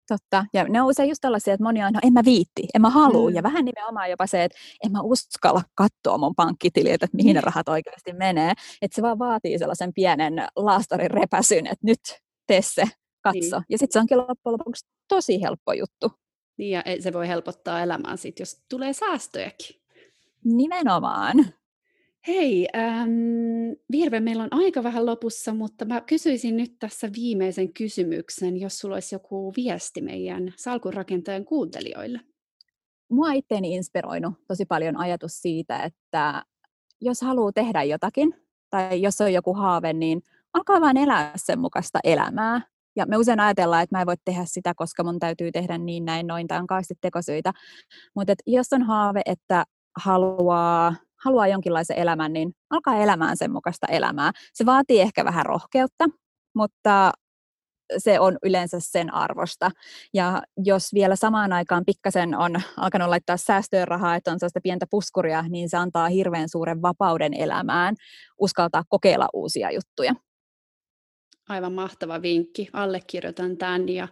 Totta, 0.07 0.45
ja 0.53 0.63
ne 0.63 0.81
on 0.81 0.87
usein 0.87 1.09
just 1.09 1.21
tällaisia, 1.21 1.53
että 1.53 1.63
moni 1.63 1.83
on, 1.83 1.93
no 1.93 1.99
en 2.03 2.13
mä 2.13 2.21
viitti, 2.25 2.67
en 2.73 2.81
mä 2.81 2.89
halua, 2.89 3.29
mm. 3.29 3.35
ja 3.35 3.43
vähän 3.43 3.65
nimenomaan 3.65 4.09
jopa 4.09 4.27
se, 4.27 4.43
että 4.43 4.57
en 4.85 4.91
mä 4.91 5.01
uskalla 5.01 5.61
katsoa 5.75 6.17
mun 6.17 6.35
pankkitililtä, 6.35 7.05
että 7.05 7.17
mihin 7.17 7.35
ne 7.35 7.41
rahat 7.41 7.69
oikeasti 7.69 8.13
menee, 8.13 8.53
että 8.81 8.95
se 8.95 9.01
vaan 9.01 9.19
vaatii 9.19 9.59
sellaisen 9.59 9.93
pienen 9.93 10.33
laastarin 10.55 11.11
repäsyn, 11.11 11.67
että 11.67 11.85
nyt 11.85 11.99
tee 12.47 12.61
se, 12.61 12.83
katso, 13.23 13.57
niin. 13.57 13.65
ja 13.69 13.77
sitten 13.77 13.93
se 13.93 13.99
onkin 13.99 14.17
loppujen 14.17 14.53
lopuksi 14.53 14.87
tosi 15.07 15.41
helppo 15.41 15.73
juttu. 15.73 16.11
Niin 16.59 16.71
ja 16.71 16.83
se 16.99 17.13
voi 17.13 17.27
helpottaa 17.27 17.81
elämää 17.81 18.17
sit, 18.17 18.39
jos 18.39 18.63
tulee 18.69 18.93
säästöjäkin. 18.93 19.75
Nimenomaan. 20.43 21.45
Hei, 22.27 22.67
ähm, 22.75 23.09
Virve, 23.91 24.19
meillä 24.19 24.43
on 24.43 24.53
aika 24.53 24.83
vähän 24.83 25.05
lopussa, 25.05 25.53
mutta 25.53 25.85
mä 25.85 26.01
kysyisin 26.01 26.57
nyt 26.57 26.79
tässä 26.79 27.09
viimeisen 27.15 27.73
kysymyksen, 27.73 28.57
jos 28.57 28.79
sulla 28.79 28.95
olisi 28.95 29.15
joku 29.15 29.53
viesti 29.57 30.01
meidän 30.01 30.53
salkunrakentajan 30.57 31.45
kuuntelijoille. 31.45 32.19
Mua 33.09 33.31
itteeni 33.31 33.75
inspiroinut 33.75 34.33
tosi 34.47 34.65
paljon 34.65 34.97
ajatus 34.97 35.41
siitä, 35.41 35.83
että 35.83 36.43
jos 37.01 37.21
haluaa 37.21 37.51
tehdä 37.51 37.83
jotakin, 37.83 38.35
tai 38.69 39.01
jos 39.01 39.21
on 39.21 39.33
joku 39.33 39.53
haave, 39.53 39.93
niin 39.93 40.21
alkaa 40.53 40.81
vain 40.81 40.97
elää 40.97 41.33
sen 41.35 41.59
mukaista 41.59 41.99
elämää. 42.03 42.61
Ja 42.95 43.05
me 43.05 43.17
usein 43.17 43.39
ajatellaan, 43.39 43.83
että 43.83 43.95
mä 43.95 44.01
en 44.01 44.07
voi 44.07 44.15
tehdä 44.25 44.43
sitä, 44.45 44.73
koska 44.75 45.03
mun 45.03 45.19
täytyy 45.19 45.51
tehdä 45.51 45.77
niin 45.77 46.05
näin 46.05 46.27
noin, 46.27 46.47
tai 46.47 46.59
on 46.59 46.67
kauheasti 46.67 46.93
tekosyitä. 47.01 47.51
Mutta 48.15 48.33
jos 48.47 48.73
on 48.73 48.83
haave, 48.83 49.21
että 49.25 49.63
haluaa, 49.97 50.95
haluaa 51.23 51.47
jonkinlaisen 51.47 51.97
elämän, 51.97 52.33
niin 52.33 52.51
alkaa 52.69 52.95
elämään 52.95 53.37
sen 53.37 53.51
mukaista 53.51 53.87
elämää. 53.87 54.31
Se 54.53 54.65
vaatii 54.65 55.01
ehkä 55.01 55.25
vähän 55.25 55.45
rohkeutta, 55.45 56.05
mutta 56.55 57.11
se 57.97 58.19
on 58.19 58.37
yleensä 58.43 58.77
sen 58.79 59.13
arvosta. 59.13 59.71
Ja 60.13 60.41
jos 60.65 60.93
vielä 60.93 61.15
samaan 61.15 61.53
aikaan 61.53 61.83
pikkasen 61.85 62.37
on 62.37 62.61
alkanut 62.77 63.09
laittaa 63.09 63.37
säästöön 63.37 63.87
rahaa, 63.87 64.15
että 64.15 64.31
on 64.31 64.39
sellaista 64.39 64.61
pientä 64.63 64.85
puskuria, 64.89 65.41
niin 65.49 65.69
se 65.69 65.77
antaa 65.77 66.09
hirveän 66.09 66.49
suuren 66.49 66.81
vapauden 66.81 67.33
elämään, 67.33 67.95
uskaltaa 68.39 68.83
kokeilla 68.89 69.29
uusia 69.33 69.71
juttuja 69.71 70.13
aivan 71.49 71.73
mahtava 71.73 72.21
vinkki. 72.21 72.69
Allekirjoitan 72.73 73.57
tämän 73.57 73.89
ja 73.89 74.07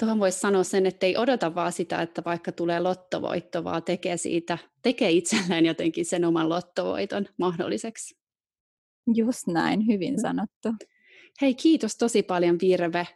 tuohon 0.00 0.20
voisi 0.20 0.40
sanoa 0.40 0.64
sen, 0.64 0.86
että 0.86 1.06
ei 1.06 1.16
odota 1.16 1.54
vaan 1.54 1.72
sitä, 1.72 2.02
että 2.02 2.22
vaikka 2.24 2.52
tulee 2.52 2.80
lottovoitto, 2.80 3.64
vaan 3.64 3.82
tekee 3.82 4.16
siitä, 4.16 4.58
tekee 4.82 5.10
itselleen 5.10 5.66
jotenkin 5.66 6.06
sen 6.06 6.24
oman 6.24 6.48
lottovoiton 6.48 7.26
mahdolliseksi. 7.38 8.18
Just 9.14 9.46
näin, 9.46 9.86
hyvin 9.86 10.20
sanottu. 10.20 10.68
Hei, 11.40 11.54
kiitos 11.54 11.96
tosi 11.96 12.22
paljon 12.22 12.58
Virve, 12.62 13.06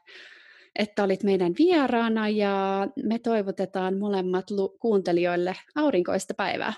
että 0.79 1.05
olit 1.05 1.23
meidän 1.23 1.53
vieraana 1.59 2.29
ja 2.29 2.87
me 3.05 3.19
toivotetaan 3.19 3.99
molemmat 3.99 4.47
kuuntelijoille 4.81 5.57
aurinkoista 5.75 6.35
päivää. 6.35 6.73